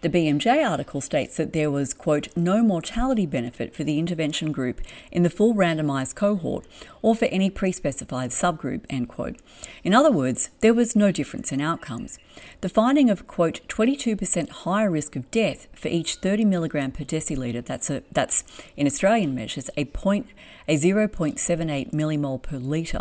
The 0.00 0.08
BMJ 0.08 0.68
article 0.68 1.00
states 1.00 1.36
that 1.36 1.52
there 1.52 1.70
was, 1.70 1.94
quote, 1.94 2.28
no 2.36 2.62
mortality 2.62 3.26
benefit 3.26 3.74
for 3.74 3.82
the 3.82 3.98
intervention 3.98 4.52
group 4.52 4.80
in 5.10 5.24
the 5.24 5.30
full 5.30 5.52
randomized 5.52 6.14
cohort 6.14 6.64
or 7.02 7.16
for 7.16 7.24
any 7.24 7.50
pre 7.50 7.72
specified 7.72 8.30
subgroup, 8.30 8.84
end 8.88 9.08
quote. 9.08 9.36
In 9.82 9.94
other 9.94 10.12
words, 10.12 10.50
there 10.60 10.74
was 10.74 10.94
no 10.94 11.10
difference 11.10 11.50
in 11.50 11.60
outcomes. 11.60 12.20
The 12.60 12.68
finding 12.68 13.10
of, 13.10 13.26
quote, 13.26 13.66
22% 13.66 14.48
higher 14.48 14.90
risk 14.90 15.16
of 15.16 15.28
death 15.32 15.66
for 15.72 15.88
each 15.88 16.16
30 16.16 16.44
milligram 16.44 16.92
per 16.92 17.04
deciliter, 17.04 17.64
that's, 17.64 17.90
a, 17.90 18.04
that's 18.12 18.44
in 18.76 18.86
Australian 18.86 19.34
measures, 19.34 19.70
a 19.76 19.86
point 19.86 20.28
a 20.68 20.76
0.78 20.76 21.92
millimole 21.92 22.42
per 22.42 22.58
litre 22.58 23.00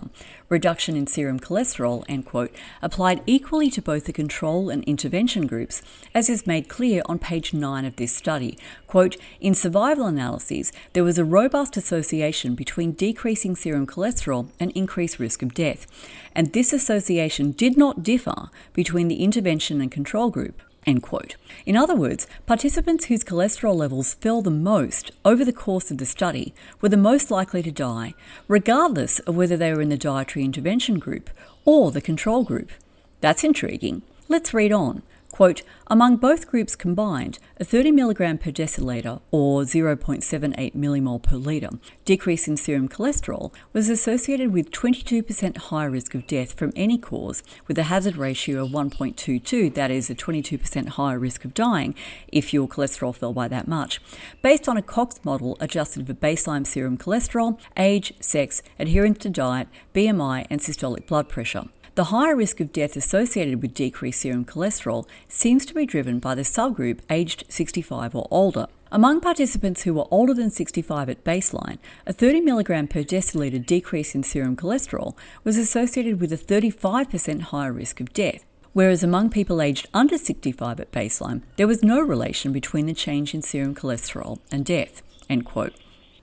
reduction 0.49 0.95
in 0.95 1.06
serum 1.06 1.39
cholesterol, 1.39 2.06
end 2.08 2.25
quote, 2.25 2.56
applied 2.82 3.21
equally 3.25 3.69
to 3.69 3.82
both 3.82 4.06
the 4.06 4.13
control 4.13 4.69
and 4.69 4.84
intervention 4.86 5.45
groups, 5.45 5.82
as 6.13 6.30
is 6.30 6.47
made 6.47 6.69
clear 6.69 7.01
on 7.08 7.19
page 7.19 7.53
9 7.53 7.84
of 7.84 7.97
this 7.97 8.15
study. 8.15 8.58
Quote, 8.88 9.17
in 9.41 9.53
survival 9.53 10.06
analyses, 10.06 10.71
there 10.93 11.03
was 11.03 11.17
a 11.17 11.25
robust 11.25 11.75
association 11.75 12.56
between 12.56 12.93
decreasing 12.93 13.56
serum 13.56 13.86
cholesterol 13.86 14.47
and 14.60 14.71
increased 14.71 15.19
risk 15.19 15.43
of 15.43 15.53
death, 15.53 15.86
and 16.34 16.53
this 16.53 16.71
association 16.71 17.51
did 17.51 17.77
not 17.77 18.03
differ 18.03 18.49
between 18.73 19.10
the 19.10 19.23
intervention 19.23 19.82
and 19.82 19.91
control 19.91 20.30
group. 20.30 20.62
End 20.88 21.04
quote. 21.04 21.36
In 21.65 21.76
other 21.76 21.95
words, 21.95 22.28
participants 22.45 23.06
whose 23.06 23.26
cholesterol 23.26 23.76
levels 23.76 24.13
fell 24.13 24.41
the 24.41 24.50
most 24.50 25.12
over 25.26 25.43
the 25.43 25.52
course 25.52 25.91
of 25.91 25.97
the 25.97 26.06
study 26.06 26.54
were 26.80 26.88
the 26.88 26.95
most 26.95 27.30
likely 27.30 27.62
to 27.62 27.71
die, 27.71 28.13
regardless 28.47 29.19
of 29.19 29.36
whether 29.36 29.58
they 29.58 29.73
were 29.73 29.82
in 29.82 29.89
the 29.89 29.97
dietary 29.97 30.45
intervention 30.45 30.97
group 30.97 31.30
or 31.65 31.91
the 31.91 32.00
control 32.00 32.45
group. 32.45 32.71
That's 33.19 33.43
intriguing. 33.43 34.02
Let's 34.30 34.54
read 34.54 34.71
on. 34.71 35.04
Quote, 35.32 35.62
among 35.88 36.18
both 36.18 36.48
groups 36.48 36.76
combined, 36.76 37.38
a 37.60 37.63
30 37.63 37.92
mg 37.92 38.40
per 38.40 38.50
deciliter 38.50 39.22
or 39.30 39.63
0.78 39.63 40.76
millimole 40.76 41.22
per 41.22 41.36
litre 41.36 41.70
decrease 42.06 42.48
in 42.48 42.58
serum 42.58 42.90
cholesterol 42.90 43.54
was 43.74 43.90
associated 43.90 44.52
with 44.52 44.72
22% 44.72 45.58
higher 45.58 45.92
risk 45.92 46.16
of 46.16 46.26
death 46.28 46.54
from 46.54 46.72
any 46.76 46.98
cause, 46.98 47.44
with 47.68 47.78
a 47.78 47.84
hazard 47.84 48.16
ratio 48.16 48.63
of 48.63 48.72
1.22, 48.72 49.74
that 49.76 49.92
is, 49.92 50.10
a 50.10 50.16
22% 50.16 50.88
higher 50.90 51.20
risk 51.20 51.46
of 51.46 51.54
dying 51.54 51.94
if 52.30 52.54
your 52.54 52.68
cholesterol 52.68 53.16
fell 53.16 53.34
by 53.34 53.48
that 53.48 53.68
much, 53.68 54.02
based 54.42 54.68
on 54.68 54.78
a 54.78 54.82
Cox 54.82 55.20
model 55.24 55.58
adjusted 55.60 56.08
for 56.08 56.13
baseline 56.13 56.66
serum 56.66 56.98
cholesterol, 56.98 57.60
age, 57.76 58.13
sex, 58.20 58.63
adherence 58.80 59.20
to 59.20 59.30
diet, 59.30 59.68
BMI, 59.94 60.48
and 60.50 60.62
systolic 60.62 61.06
blood 61.06 61.30
pressure. 61.30 61.66
The 61.97 62.13
higher 62.13 62.36
risk 62.36 62.60
of 62.60 62.71
death 62.71 62.95
associated 62.95 63.60
with 63.60 63.73
decreased 63.73 64.21
serum 64.21 64.45
cholesterol 64.45 65.07
seems 65.27 65.65
to 65.65 65.73
be 65.73 65.88
driven 65.88 66.19
by 66.19 66.36
the 66.36 66.43
subgroup 66.43 66.99
aged 67.10 67.45
65 67.49 68.13
or 68.13 68.27
older. 68.29 68.67
Among 68.91 69.19
participants 69.19 69.81
who 69.81 69.95
were 69.95 70.05
older 70.12 70.36
than 70.36 70.51
65 70.51 71.10
at 71.10 71.23
baseline, 71.23 71.79
a 72.05 72.13
30 72.13 72.41
mg 72.41 72.91
per 72.91 73.01
deciliter 73.01 73.65
decrease 73.65 74.13
in 74.13 74.21
serum 74.21 74.55
cholesterol 74.55 75.15
was 75.43 75.57
associated 75.57 76.21
with 76.21 76.31
a 76.31 76.38
35% 76.38 77.41
higher 77.41 77.73
risk 77.73 77.99
of 77.99 78.13
death. 78.13 78.45
Whereas 78.73 79.01
among 79.01 79.31
people 79.31 79.60
aged 79.60 79.88
under 79.91 80.19
65 80.19 80.79
at 80.79 80.91
baseline, 80.91 81.41
there 81.55 81.65
was 81.65 81.81
no 81.81 81.99
relation 81.99 82.53
between 82.53 82.86
the 82.86 82.93
change 82.93 83.33
in 83.33 83.41
serum 83.41 83.73
cholesterol 83.73 84.38
and 84.51 84.63
death. 84.63 85.01
End 85.31 85.45
quote. 85.45 85.73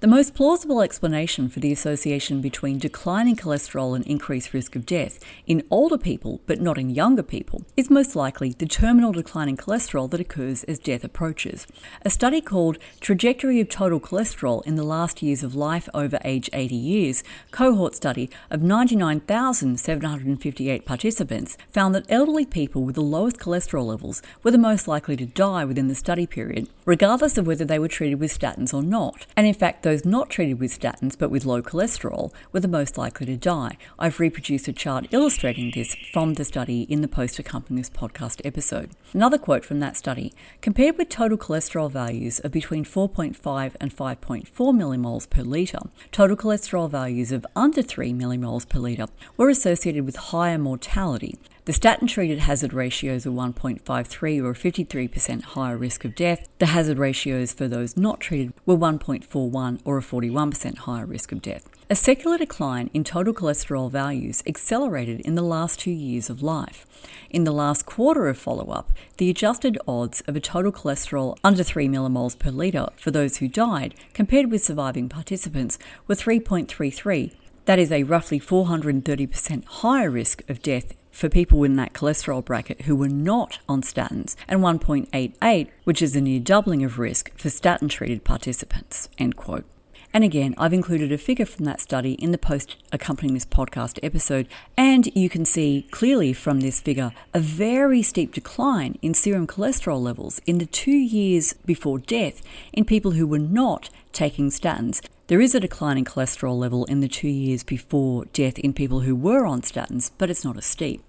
The 0.05 0.11
most 0.11 0.35
plausible 0.35 0.83
explanation 0.83 1.49
for 1.49 1.61
the 1.61 1.73
association 1.73 2.43
between 2.43 2.79
declining 2.79 3.37
cholesterol 3.37 3.97
and 3.97 4.07
increased 4.07 4.53
risk 4.53 4.77
of 4.77 4.85
death 4.85 5.19
in 5.47 5.63
older 5.71 5.97
people 5.97 6.43
but 6.45 6.61
not 6.61 6.77
in 6.77 6.91
younger 6.91 7.23
people 7.23 7.65
is 7.75 7.89
most 7.89 8.15
likely 8.15 8.51
the 8.51 8.67
terminal 8.67 9.13
decline 9.13 9.49
in 9.49 9.57
cholesterol 9.57 10.11
that 10.11 10.21
occurs 10.21 10.63
as 10.65 10.79
death 10.79 11.05
approaches. 11.05 11.67
A 12.03 12.11
study 12.11 12.43
called 12.43 12.77
Trajectory 13.01 13.63
of 13.63 13.71
Total 13.71 13.99
Cholesterol 13.99 14.63
in 14.67 14.75
the 14.75 14.83
Last 14.83 15.23
Years 15.23 15.43
of 15.43 15.55
Life 15.55 15.89
Over 15.95 16.19
Age 16.23 16.51
80 16.53 16.75
Years, 16.75 17.25
cohort 17.51 17.95
study 17.95 18.29
of 18.51 18.63
99,758 18.63 20.85
participants, 20.85 21.57
found 21.73 21.95
that 21.95 22.05
elderly 22.11 22.45
people 22.45 22.85
with 22.85 22.97
the 22.97 23.01
lowest 23.01 23.39
cholesterol 23.39 23.87
levels 23.87 24.21
were 24.43 24.51
the 24.51 24.59
most 24.59 24.87
likely 24.87 25.17
to 25.17 25.25
die 25.25 25.65
within 25.65 25.89
the 25.89 25.95
study 25.95 26.27
period, 26.27 26.69
regardless 26.85 27.39
of 27.39 27.47
whether 27.47 27.65
they 27.65 27.79
were 27.79 27.89
treated 27.89 28.21
with 28.21 28.39
statins 28.39 28.75
or 28.75 28.83
not. 28.83 29.25
And 29.35 29.47
in 29.47 29.55
fact, 29.55 29.83
those 29.83 29.94
those 29.95 30.05
not 30.05 30.29
treated 30.29 30.59
with 30.59 30.77
statins 30.77 31.17
but 31.17 31.31
with 31.31 31.45
low 31.45 31.63
cholesterol 31.63 32.33
were 32.51 32.59
the 32.59 32.67
most 32.67 32.99
likely 32.99 33.27
to 33.27 33.37
die. 33.37 33.77
I've 33.97 34.19
reproduced 34.19 34.67
a 34.67 34.73
chart 34.73 35.07
illustrating 35.13 35.71
this 35.73 35.95
from 36.13 36.35
the 36.35 36.45
study 36.45 36.83
in 36.83 37.01
the 37.01 37.07
post 37.07 37.39
accompanying 37.39 37.81
this 37.81 37.91
podcast 37.91 38.41
episode. 38.45 38.91
Another 39.13 39.39
quote 39.39 39.65
from 39.65 39.79
that 39.79 39.97
study 39.97 40.35
compared 40.61 40.99
with 40.99 41.11
total 41.11 41.39
cholesterol 41.39 41.89
values 41.89 42.41
of 42.41 42.51
between 42.51 42.85
4.5 42.85 43.77
and 43.81 43.95
5.4 43.95 44.49
millimoles 44.51 45.31
per 45.31 45.43
litre, 45.43 45.79
total 46.11 46.37
cholesterol 46.37 46.91
values 46.91 47.31
of 47.31 47.47
under 47.55 47.81
3 47.81 48.13
millimoles 48.13 48.69
per 48.69 48.81
litre 48.81 49.07
were 49.37 49.49
associated 49.49 50.05
with 50.05 50.17
higher 50.17 50.59
mortality, 50.59 51.39
the 51.65 51.73
statin 51.73 52.07
treated 52.07 52.41
hazard 52.41 52.75
ratios 52.75 53.25
are 53.25 53.31
1.53 53.31 54.43
or 54.43 54.51
a 54.51 54.55
53% 54.55 55.43
higher 55.43 55.79
risk 55.79 56.05
of 56.05 56.15
death. 56.15 56.47
The 56.59 56.67
hazard 56.67 56.99
ratios 56.99 57.55
for 57.55 57.69
those 57.69 57.97
not 57.97 58.21
treated 58.21 58.53
were 58.67 58.77
1.41 58.77 59.81
or 59.83 59.97
a 59.97 60.03
41% 60.03 60.77
higher 60.79 61.07
risk 61.07 61.33
of 61.33 61.41
death. 61.41 61.67
A 61.89 61.95
secular 61.95 62.37
decline 62.37 62.91
in 62.93 63.03
total 63.03 63.33
cholesterol 63.33 63.91
values 63.91 64.43
accelerated 64.47 65.21
in 65.21 65.37
the 65.37 65.43
last 65.43 65.81
two 65.81 65.91
years 65.91 66.29
of 66.29 66.43
life. 66.43 66.87
In 67.31 67.45
the 67.45 67.53
last 67.53 67.87
quarter 67.87 68.29
of 68.29 68.37
follow 68.37 68.71
up, 68.71 68.93
the 69.17 69.31
adjusted 69.31 69.79
odds 69.89 70.21
of 70.23 70.37
a 70.37 70.41
total 70.41 70.73
cholesterol 70.73 71.39
under 71.43 71.63
3 71.63 71.89
millimoles 71.89 72.39
per 72.39 72.51
litre 72.51 72.89
for 72.97 73.11
those 73.11 73.39
who 73.39 73.49
died 73.49 73.95
compared 74.13 74.51
with 74.51 74.65
surviving 74.65 75.09
participants 75.09 75.79
were 76.09 76.15
3.33. 76.15 77.33
That 77.65 77.79
is 77.79 77.91
a 77.91 78.03
roughly 78.03 78.39
430% 78.39 79.65
higher 79.65 80.11
risk 80.11 80.43
of 80.51 80.61
death 80.61 80.93
for 81.15 81.29
people 81.29 81.63
in 81.63 81.77
that 81.77 81.93
cholesterol 81.93 82.45
bracket 82.45 82.83
who 82.83 82.97
were 82.97 83.09
not 83.09 83.61
on 83.69 83.83
statins, 83.83 84.35
and 84.49 84.61
1.88, 84.61 85.71
which 85.85 86.03
is 86.03 86.17
a 86.17 86.21
near 86.21 86.41
doubling 86.41 86.83
of 86.83 86.99
risk 86.99 87.31
for 87.39 87.49
statin 87.49 87.89
treated 87.89 88.25
participants. 88.25 89.09
End 89.17 89.37
quote. 89.37 89.65
And 90.13 90.23
again, 90.23 90.55
I've 90.59 90.73
included 90.73 91.11
a 91.11 91.19
figure 91.19 91.47
from 91.47 91.65
that 91.65 91.81
study 91.81 92.13
in 92.15 92.31
the 92.31 92.39
post 92.39 92.77
accompanying 92.93 93.35
this 93.35 93.47
podcast 93.47 93.99
episode, 94.03 94.49
and 94.77 95.07
you 95.15 95.29
can 95.29 95.45
see 95.45 95.89
clearly 95.91 96.33
from 96.33 96.61
this 96.61 96.81
figure 96.81 97.13
a 97.33 97.41
very 97.41 98.03
steep 98.03 98.33
decline 98.33 98.99
in 99.03 99.15
serum 99.15 99.47
cholesterol 99.47 100.01
levels 100.01 100.41
in 100.47 100.59
the 100.59 100.67
two 100.67 100.93
years 100.93 101.55
before 101.65 101.99
death 101.99 102.43
in 102.73 102.85
people 102.85 103.13
who 103.13 103.27
were 103.27 103.39
not 103.39 103.91
taking 104.13 104.51
statins. 104.51 105.01
There 105.27 105.41
is 105.41 105.55
a 105.55 105.61
decline 105.61 105.97
in 105.97 106.05
cholesterol 106.05 106.59
level 106.59 106.85
in 106.85 107.01
the 107.01 107.09
two 107.09 107.29
years 107.29 107.63
before 107.63 108.27
death 108.35 108.59
in 108.59 108.75
people 108.75 109.01
who 109.01 109.17
were 109.17 109.47
on 109.47 109.63
statins, 109.63 110.11
but 110.19 110.29
it's 110.29 110.45
not 110.45 110.59
as 110.59 110.67
steep. 110.67 111.03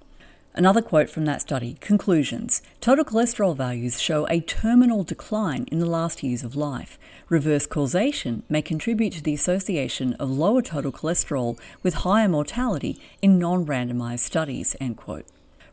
Another 0.54 0.82
quote 0.82 1.10
from 1.10 1.26
that 1.26 1.42
study 1.42 1.76
conclusions 1.82 2.62
Total 2.80 3.04
cholesterol 3.04 3.58
values 3.58 4.00
show 4.00 4.26
a 4.30 4.40
terminal 4.40 5.04
decline 5.04 5.66
in 5.70 5.80
the 5.80 5.86
last 5.86 6.24
years 6.24 6.46
of 6.46 6.56
life. 6.56 6.98
Reverse 7.28 7.68
causation 7.68 8.44
may 8.48 8.62
contribute 8.62 9.12
to 9.12 9.22
the 9.22 9.34
association 9.34 10.14
of 10.14 10.30
lower 10.30 10.62
total 10.62 10.94
cholesterol 10.94 11.60
with 11.84 12.06
higher 12.06 12.30
mortality 12.30 12.98
in 13.22 13.38
non 13.38 13.66
randomized 13.66 14.20
studies. 14.20 14.78
End 14.80 14.96
quote. 14.96 15.26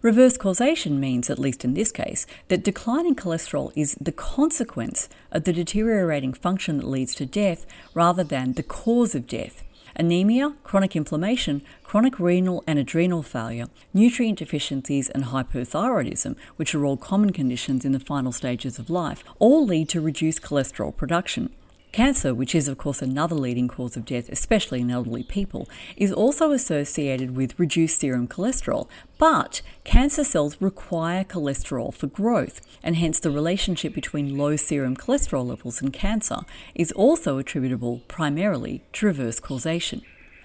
Reverse 0.02 0.36
causation 0.36 0.98
means, 0.98 1.30
at 1.30 1.38
least 1.38 1.64
in 1.64 1.74
this 1.74 1.92
case, 1.92 2.26
that 2.48 2.64
declining 2.64 3.14
cholesterol 3.14 3.70
is 3.76 3.96
the 4.00 4.10
consequence 4.10 5.08
of 5.30 5.44
the 5.44 5.52
deteriorating 5.52 6.32
function 6.32 6.78
that 6.78 6.88
leads 6.88 7.14
to 7.14 7.24
death 7.24 7.64
rather 7.94 8.24
than 8.24 8.54
the 8.54 8.64
cause 8.64 9.14
of 9.14 9.28
death. 9.28 9.62
Anemia, 9.94 10.54
chronic 10.64 10.96
inflammation, 10.96 11.62
chronic 11.84 12.18
renal 12.18 12.64
and 12.66 12.80
adrenal 12.80 13.22
failure, 13.22 13.66
nutrient 13.94 14.40
deficiencies, 14.40 15.08
and 15.08 15.26
hypothyroidism, 15.26 16.34
which 16.56 16.74
are 16.74 16.84
all 16.84 16.96
common 16.96 17.32
conditions 17.32 17.84
in 17.84 17.92
the 17.92 18.00
final 18.00 18.32
stages 18.32 18.80
of 18.80 18.90
life, 18.90 19.22
all 19.38 19.64
lead 19.64 19.88
to 19.90 20.00
reduced 20.00 20.42
cholesterol 20.42 20.96
production. 20.96 21.54
Cancer, 21.92 22.34
which 22.34 22.54
is 22.54 22.68
of 22.68 22.78
course 22.78 23.02
another 23.02 23.34
leading 23.34 23.68
cause 23.68 23.98
of 23.98 24.06
death, 24.06 24.30
especially 24.30 24.80
in 24.80 24.90
elderly 24.90 25.22
people, 25.22 25.68
is 25.94 26.10
also 26.10 26.50
associated 26.50 27.36
with 27.36 27.58
reduced 27.58 28.00
serum 28.00 28.26
cholesterol. 28.26 28.88
But 29.18 29.60
cancer 29.84 30.24
cells 30.24 30.56
require 30.58 31.22
cholesterol 31.22 31.92
for 31.92 32.06
growth, 32.06 32.62
and 32.82 32.96
hence 32.96 33.20
the 33.20 33.30
relationship 33.30 33.92
between 33.92 34.38
low 34.38 34.56
serum 34.56 34.96
cholesterol 34.96 35.46
levels 35.46 35.82
and 35.82 35.92
cancer 35.92 36.38
is 36.74 36.92
also 36.92 37.36
attributable 37.36 38.00
primarily 38.08 38.82
to 38.94 39.04
reverse 39.04 39.38
causation. 39.38 40.00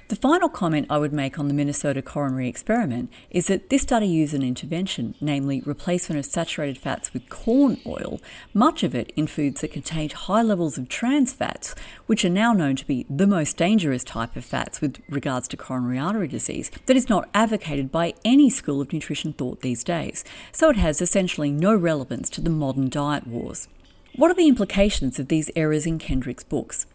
The 0.09 0.15
final 0.15 0.47
comment 0.47 0.87
I 0.89 0.99
would 0.99 1.11
make 1.11 1.37
on 1.37 1.49
the 1.49 1.53
Minnesota 1.53 2.01
coronary 2.01 2.47
experiment 2.47 3.11
is 3.29 3.47
that 3.47 3.69
this 3.69 3.81
study 3.81 4.07
used 4.07 4.33
an 4.33 4.41
intervention, 4.41 5.15
namely 5.19 5.59
replacement 5.65 6.17
of 6.17 6.25
saturated 6.25 6.77
fats 6.77 7.11
with 7.11 7.27
corn 7.27 7.81
oil, 7.85 8.21
much 8.53 8.83
of 8.83 8.95
it 8.95 9.11
in 9.17 9.27
foods 9.27 9.59
that 9.59 9.73
contained 9.73 10.13
high 10.13 10.41
levels 10.41 10.77
of 10.77 10.87
trans 10.87 11.33
fats, 11.33 11.75
which 12.05 12.23
are 12.23 12.29
now 12.29 12.53
known 12.53 12.77
to 12.77 12.87
be 12.87 13.05
the 13.09 13.27
most 13.27 13.57
dangerous 13.57 14.05
type 14.05 14.37
of 14.37 14.45
fats 14.45 14.79
with 14.79 15.01
regards 15.09 15.45
to 15.49 15.57
coronary 15.57 15.99
artery 15.99 16.29
disease, 16.29 16.71
that 16.85 16.95
is 16.95 17.09
not 17.09 17.27
advocated 17.33 17.91
by 17.91 18.13
any 18.23 18.49
school 18.49 18.79
of 18.79 18.93
nutrition 18.93 19.33
thought 19.33 19.59
these 19.59 19.83
days. 19.83 20.23
So 20.53 20.69
it 20.69 20.77
has 20.77 21.01
essentially 21.01 21.51
no 21.51 21.75
relevance 21.75 22.29
to 22.29 22.39
the 22.39 22.49
modern 22.49 22.87
diet 22.87 23.27
wars. 23.27 23.67
What 24.15 24.31
are 24.31 24.35
the 24.35 24.47
implications 24.47 25.19
of 25.19 25.27
these 25.27 25.51
errors 25.53 25.85
in 25.85 25.99
Kendrick's 25.99 26.45
books? 26.45 26.85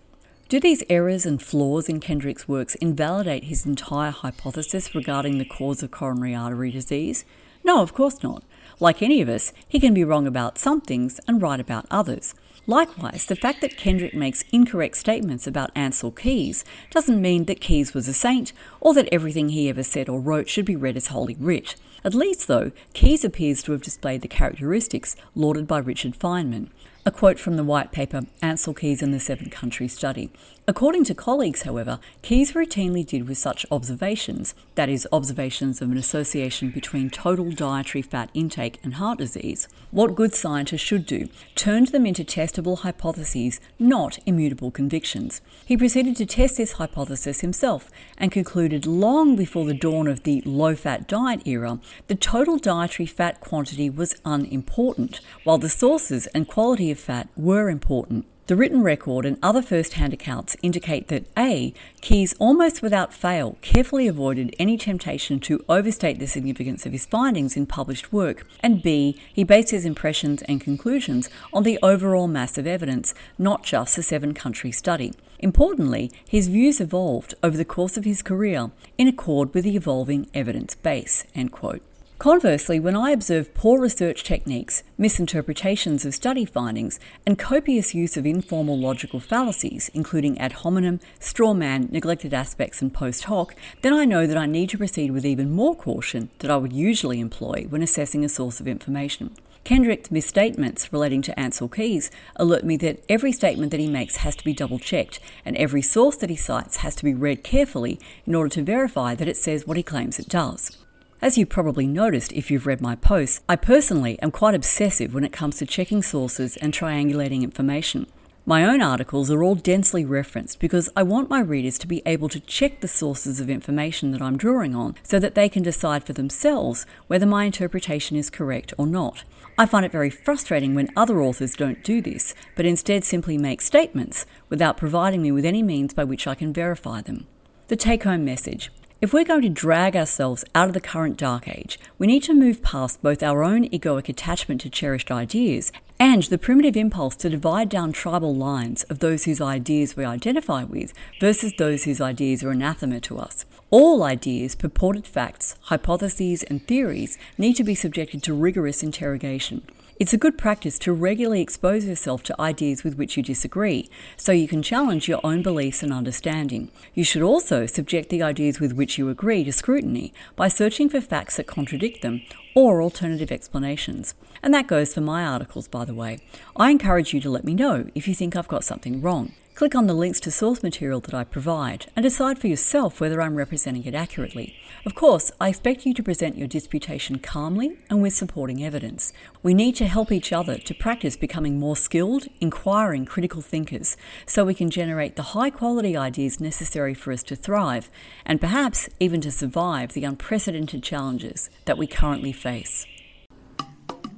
Do 0.52 0.60
these 0.60 0.84
errors 0.90 1.24
and 1.24 1.40
flaws 1.40 1.88
in 1.88 1.98
Kendrick's 1.98 2.46
works 2.46 2.74
invalidate 2.74 3.44
his 3.44 3.64
entire 3.64 4.10
hypothesis 4.10 4.94
regarding 4.94 5.38
the 5.38 5.46
cause 5.46 5.82
of 5.82 5.90
coronary 5.90 6.34
artery 6.34 6.70
disease? 6.70 7.24
No, 7.64 7.80
of 7.80 7.94
course 7.94 8.22
not. 8.22 8.44
Like 8.78 9.00
any 9.00 9.22
of 9.22 9.30
us, 9.30 9.54
he 9.66 9.80
can 9.80 9.94
be 9.94 10.04
wrong 10.04 10.26
about 10.26 10.58
some 10.58 10.82
things 10.82 11.18
and 11.26 11.40
right 11.40 11.58
about 11.58 11.86
others. 11.90 12.34
Likewise, 12.66 13.24
the 13.24 13.34
fact 13.34 13.62
that 13.62 13.78
Kendrick 13.78 14.12
makes 14.12 14.44
incorrect 14.52 14.98
statements 14.98 15.46
about 15.46 15.74
Ancel 15.74 16.14
Keys 16.14 16.66
doesn't 16.90 17.22
mean 17.22 17.46
that 17.46 17.62
Keys 17.62 17.94
was 17.94 18.06
a 18.06 18.12
saint 18.12 18.52
or 18.78 18.92
that 18.92 19.08
everything 19.10 19.48
he 19.48 19.70
ever 19.70 19.82
said 19.82 20.10
or 20.10 20.20
wrote 20.20 20.50
should 20.50 20.66
be 20.66 20.76
read 20.76 20.98
as 20.98 21.06
Holy 21.06 21.34
Writ. 21.40 21.76
At 22.04 22.14
least, 22.14 22.46
though, 22.46 22.72
Keys 22.92 23.24
appears 23.24 23.62
to 23.62 23.72
have 23.72 23.82
displayed 23.82 24.20
the 24.20 24.28
characteristics 24.28 25.16
lauded 25.34 25.66
by 25.66 25.78
Richard 25.78 26.12
Feynman. 26.12 26.68
A 27.04 27.10
quote 27.10 27.40
from 27.40 27.56
the 27.56 27.64
white 27.64 27.90
paper, 27.90 28.26
Ancel 28.40 28.78
Keys 28.78 29.02
and 29.02 29.12
the 29.12 29.18
Seven 29.18 29.50
Country 29.50 29.88
Study. 29.88 30.30
According 30.68 31.02
to 31.06 31.14
colleagues, 31.14 31.62
however, 31.62 31.98
Keys 32.22 32.52
routinely 32.52 33.04
did 33.04 33.26
with 33.26 33.36
such 33.36 33.66
observations, 33.72 34.54
that 34.76 34.88
is, 34.88 35.08
observations 35.10 35.82
of 35.82 35.90
an 35.90 35.96
association 35.96 36.70
between 36.70 37.10
total 37.10 37.50
dietary 37.50 38.00
fat 38.00 38.30
intake 38.32 38.78
and 38.84 38.94
heart 38.94 39.18
disease, 39.18 39.66
what 39.90 40.14
good 40.14 40.34
scientists 40.34 40.80
should 40.80 41.04
do, 41.04 41.28
turned 41.56 41.88
them 41.88 42.06
into 42.06 42.22
testable 42.22 42.78
hypotheses, 42.78 43.58
not 43.80 44.20
immutable 44.24 44.70
convictions. 44.70 45.40
He 45.66 45.76
proceeded 45.76 46.14
to 46.18 46.26
test 46.26 46.58
this 46.58 46.74
hypothesis 46.74 47.40
himself 47.40 47.90
and 48.16 48.30
concluded 48.30 48.86
long 48.86 49.34
before 49.34 49.64
the 49.64 49.74
dawn 49.74 50.06
of 50.06 50.22
the 50.22 50.42
low 50.44 50.76
fat 50.76 51.08
diet 51.08 51.44
era, 51.44 51.80
the 52.06 52.14
total 52.14 52.56
dietary 52.56 53.06
fat 53.06 53.40
quantity 53.40 53.90
was 53.90 54.14
unimportant, 54.24 55.22
while 55.42 55.58
the 55.58 55.68
sources 55.68 56.28
and 56.28 56.46
quality 56.46 56.92
of 56.92 57.00
fat 57.00 57.28
were 57.34 57.68
important. 57.68 58.26
The 58.52 58.58
written 58.58 58.82
record 58.82 59.24
and 59.24 59.38
other 59.42 59.62
first 59.62 59.94
hand 59.94 60.12
accounts 60.12 60.58
indicate 60.60 61.08
that 61.08 61.24
A. 61.38 61.72
Keys 62.02 62.34
almost 62.38 62.82
without 62.82 63.14
fail 63.14 63.56
carefully 63.62 64.06
avoided 64.06 64.54
any 64.58 64.76
temptation 64.76 65.40
to 65.40 65.64
overstate 65.70 66.18
the 66.18 66.26
significance 66.26 66.84
of 66.84 66.92
his 66.92 67.06
findings 67.06 67.56
in 67.56 67.64
published 67.64 68.12
work, 68.12 68.46
and 68.60 68.82
B. 68.82 69.18
He 69.32 69.42
based 69.42 69.70
his 69.70 69.86
impressions 69.86 70.42
and 70.42 70.60
conclusions 70.60 71.30
on 71.50 71.62
the 71.62 71.78
overall 71.82 72.28
mass 72.28 72.58
of 72.58 72.66
evidence, 72.66 73.14
not 73.38 73.64
just 73.64 73.96
the 73.96 74.02
seven 74.02 74.34
country 74.34 74.70
study. 74.70 75.14
Importantly, 75.38 76.12
his 76.28 76.48
views 76.48 76.78
evolved 76.78 77.34
over 77.42 77.56
the 77.56 77.64
course 77.64 77.96
of 77.96 78.04
his 78.04 78.20
career 78.20 78.70
in 78.98 79.08
accord 79.08 79.54
with 79.54 79.64
the 79.64 79.76
evolving 79.76 80.28
evidence 80.34 80.74
base. 80.74 81.24
End 81.34 81.52
quote. 81.52 81.80
Conversely, 82.22 82.78
when 82.78 82.94
I 82.94 83.10
observe 83.10 83.52
poor 83.52 83.80
research 83.80 84.22
techniques, 84.22 84.84
misinterpretations 84.96 86.04
of 86.04 86.14
study 86.14 86.44
findings, 86.44 87.00
and 87.26 87.36
copious 87.36 87.96
use 87.96 88.16
of 88.16 88.24
informal 88.24 88.78
logical 88.78 89.18
fallacies, 89.18 89.90
including 89.92 90.38
ad 90.38 90.52
hominem, 90.52 91.00
straw 91.18 91.52
man, 91.52 91.88
neglected 91.90 92.32
aspects, 92.32 92.80
and 92.80 92.94
post 92.94 93.24
hoc, 93.24 93.56
then 93.80 93.92
I 93.92 94.04
know 94.04 94.28
that 94.28 94.36
I 94.36 94.46
need 94.46 94.68
to 94.68 94.78
proceed 94.78 95.10
with 95.10 95.26
even 95.26 95.50
more 95.50 95.74
caution 95.74 96.30
that 96.38 96.50
I 96.52 96.58
would 96.58 96.72
usually 96.72 97.18
employ 97.18 97.66
when 97.68 97.82
assessing 97.82 98.24
a 98.24 98.28
source 98.28 98.60
of 98.60 98.68
information. 98.68 99.34
Kendrick's 99.64 100.12
misstatements 100.12 100.92
relating 100.92 101.22
to 101.22 101.34
Ancel 101.34 101.74
Keys 101.74 102.08
alert 102.36 102.62
me 102.62 102.76
that 102.76 103.02
every 103.08 103.32
statement 103.32 103.72
that 103.72 103.80
he 103.80 103.88
makes 103.88 104.18
has 104.18 104.36
to 104.36 104.44
be 104.44 104.52
double 104.54 104.78
checked, 104.78 105.18
and 105.44 105.56
every 105.56 105.82
source 105.82 106.18
that 106.18 106.30
he 106.30 106.36
cites 106.36 106.76
has 106.76 106.94
to 106.94 107.04
be 107.04 107.14
read 107.14 107.42
carefully 107.42 107.98
in 108.26 108.36
order 108.36 108.50
to 108.50 108.62
verify 108.62 109.16
that 109.16 109.26
it 109.26 109.36
says 109.36 109.66
what 109.66 109.76
he 109.76 109.82
claims 109.82 110.20
it 110.20 110.28
does. 110.28 110.78
As 111.22 111.38
you 111.38 111.46
probably 111.46 111.86
noticed 111.86 112.32
if 112.32 112.50
you've 112.50 112.66
read 112.66 112.80
my 112.80 112.96
posts, 112.96 113.42
I 113.48 113.54
personally 113.54 114.20
am 114.20 114.32
quite 114.32 114.56
obsessive 114.56 115.14
when 115.14 115.22
it 115.22 115.32
comes 115.32 115.56
to 115.58 115.66
checking 115.66 116.02
sources 116.02 116.56
and 116.56 116.72
triangulating 116.72 117.44
information. 117.44 118.08
My 118.44 118.64
own 118.64 118.82
articles 118.82 119.30
are 119.30 119.40
all 119.40 119.54
densely 119.54 120.04
referenced 120.04 120.58
because 120.58 120.90
I 120.96 121.04
want 121.04 121.30
my 121.30 121.38
readers 121.38 121.78
to 121.78 121.86
be 121.86 122.02
able 122.06 122.28
to 122.28 122.40
check 122.40 122.80
the 122.80 122.88
sources 122.88 123.38
of 123.38 123.48
information 123.48 124.10
that 124.10 124.20
I'm 124.20 124.36
drawing 124.36 124.74
on 124.74 124.96
so 125.04 125.20
that 125.20 125.36
they 125.36 125.48
can 125.48 125.62
decide 125.62 126.02
for 126.02 126.12
themselves 126.12 126.86
whether 127.06 127.24
my 127.24 127.44
interpretation 127.44 128.16
is 128.16 128.28
correct 128.28 128.74
or 128.76 128.88
not. 128.88 129.22
I 129.56 129.66
find 129.66 129.86
it 129.86 129.92
very 129.92 130.10
frustrating 130.10 130.74
when 130.74 130.90
other 130.96 131.22
authors 131.22 131.54
don't 131.54 131.84
do 131.84 132.02
this, 132.02 132.34
but 132.56 132.66
instead 132.66 133.04
simply 133.04 133.38
make 133.38 133.60
statements 133.60 134.26
without 134.48 134.76
providing 134.76 135.22
me 135.22 135.30
with 135.30 135.44
any 135.44 135.62
means 135.62 135.94
by 135.94 136.02
which 136.02 136.26
I 136.26 136.34
can 136.34 136.52
verify 136.52 137.00
them. 137.00 137.28
The 137.68 137.76
take 137.76 138.02
home 138.02 138.24
message 138.24 138.72
if 139.02 139.12
we're 139.12 139.24
going 139.24 139.42
to 139.42 139.48
drag 139.48 139.96
ourselves 139.96 140.44
out 140.54 140.68
of 140.68 140.74
the 140.74 140.80
current 140.80 141.16
dark 141.16 141.48
age, 141.48 141.76
we 141.98 142.06
need 142.06 142.22
to 142.22 142.32
move 142.32 142.62
past 142.62 143.02
both 143.02 143.20
our 143.20 143.42
own 143.42 143.68
egoic 143.70 144.08
attachment 144.08 144.60
to 144.60 144.70
cherished 144.70 145.10
ideas 145.10 145.72
and 145.98 146.22
the 146.22 146.38
primitive 146.38 146.76
impulse 146.76 147.16
to 147.16 147.28
divide 147.28 147.68
down 147.68 147.90
tribal 147.90 148.32
lines 148.32 148.84
of 148.84 149.00
those 149.00 149.24
whose 149.24 149.40
ideas 149.40 149.96
we 149.96 150.04
identify 150.04 150.62
with 150.62 150.92
versus 151.20 151.52
those 151.58 151.82
whose 151.82 152.00
ideas 152.00 152.44
are 152.44 152.52
anathema 152.52 153.00
to 153.00 153.18
us. 153.18 153.44
All 153.70 154.04
ideas, 154.04 154.54
purported 154.54 155.04
facts, 155.04 155.56
hypotheses, 155.62 156.44
and 156.44 156.64
theories 156.68 157.18
need 157.36 157.54
to 157.54 157.64
be 157.64 157.74
subjected 157.74 158.22
to 158.22 158.32
rigorous 158.32 158.84
interrogation. 158.84 159.66
It's 160.02 160.12
a 160.12 160.18
good 160.18 160.36
practice 160.36 160.80
to 160.80 160.92
regularly 160.92 161.40
expose 161.40 161.84
yourself 161.84 162.24
to 162.24 162.40
ideas 162.40 162.82
with 162.82 162.96
which 162.96 163.16
you 163.16 163.22
disagree, 163.22 163.88
so 164.16 164.32
you 164.32 164.48
can 164.48 164.60
challenge 164.60 165.06
your 165.06 165.20
own 165.22 165.42
beliefs 165.42 165.80
and 165.80 165.92
understanding. 165.92 166.72
You 166.92 167.04
should 167.04 167.22
also 167.22 167.66
subject 167.66 168.08
the 168.08 168.20
ideas 168.20 168.58
with 168.58 168.72
which 168.72 168.98
you 168.98 169.08
agree 169.08 169.44
to 169.44 169.52
scrutiny 169.52 170.12
by 170.34 170.48
searching 170.48 170.88
for 170.88 171.00
facts 171.00 171.36
that 171.36 171.46
contradict 171.46 172.02
them 172.02 172.22
or 172.56 172.82
alternative 172.82 173.30
explanations. 173.30 174.16
And 174.42 174.52
that 174.52 174.66
goes 174.66 174.92
for 174.92 175.02
my 175.02 175.24
articles, 175.24 175.68
by 175.68 175.84
the 175.84 175.94
way. 175.94 176.18
I 176.56 176.72
encourage 176.72 177.14
you 177.14 177.20
to 177.20 177.30
let 177.30 177.44
me 177.44 177.54
know 177.54 177.86
if 177.94 178.08
you 178.08 178.14
think 178.16 178.34
I've 178.34 178.48
got 178.48 178.64
something 178.64 179.00
wrong. 179.02 179.34
Click 179.54 179.74
on 179.74 179.86
the 179.86 179.92
links 179.92 180.18
to 180.20 180.30
source 180.30 180.62
material 180.62 181.00
that 181.00 181.12
I 181.12 181.24
provide 181.24 181.86
and 181.94 182.02
decide 182.02 182.38
for 182.38 182.46
yourself 182.46 183.00
whether 183.00 183.20
I'm 183.20 183.36
representing 183.36 183.84
it 183.84 183.94
accurately. 183.94 184.56
Of 184.86 184.94
course, 184.94 185.30
I 185.38 185.50
expect 185.50 185.84
you 185.84 185.92
to 185.92 186.02
present 186.02 186.38
your 186.38 186.48
disputation 186.48 187.18
calmly 187.18 187.76
and 187.90 188.00
with 188.00 188.14
supporting 188.14 188.64
evidence. 188.64 189.12
We 189.42 189.52
need 189.52 189.76
to 189.76 189.86
help 189.86 190.10
each 190.10 190.32
other 190.32 190.56
to 190.56 190.74
practice 190.74 191.18
becoming 191.18 191.58
more 191.58 191.76
skilled, 191.76 192.28
inquiring, 192.40 193.04
critical 193.04 193.42
thinkers 193.42 193.98
so 194.24 194.42
we 194.46 194.54
can 194.54 194.70
generate 194.70 195.16
the 195.16 195.34
high 195.34 195.50
quality 195.50 195.98
ideas 195.98 196.40
necessary 196.40 196.94
for 196.94 197.12
us 197.12 197.22
to 197.24 197.36
thrive 197.36 197.90
and 198.24 198.40
perhaps 198.40 198.88
even 199.00 199.20
to 199.20 199.30
survive 199.30 199.92
the 199.92 200.04
unprecedented 200.04 200.82
challenges 200.82 201.50
that 201.66 201.76
we 201.76 201.86
currently 201.86 202.32
face. 202.32 202.86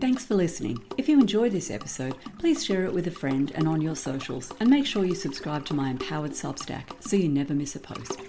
Thanks 0.05 0.27
for 0.27 0.35
listening. 0.35 0.85
If 0.99 1.09
you 1.09 1.19
enjoyed 1.19 1.53
this 1.53 1.71
episode, 1.71 2.15
please 2.39 2.63
share 2.63 2.85
it 2.85 2.93
with 2.93 3.07
a 3.07 3.11
friend 3.11 3.51
and 3.55 3.67
on 3.67 3.81
your 3.81 3.97
socials, 3.97 4.53
and 4.61 4.69
make 4.69 4.85
sure 4.85 5.07
you 5.07 5.15
subscribe 5.15 5.65
to 5.65 5.73
my 5.73 5.89
Empowered 5.89 6.33
Substack 6.33 7.03
so 7.03 7.17
you 7.17 7.31
never 7.31 7.55
miss 7.55 7.75
a 7.75 7.81
post. 7.81 8.21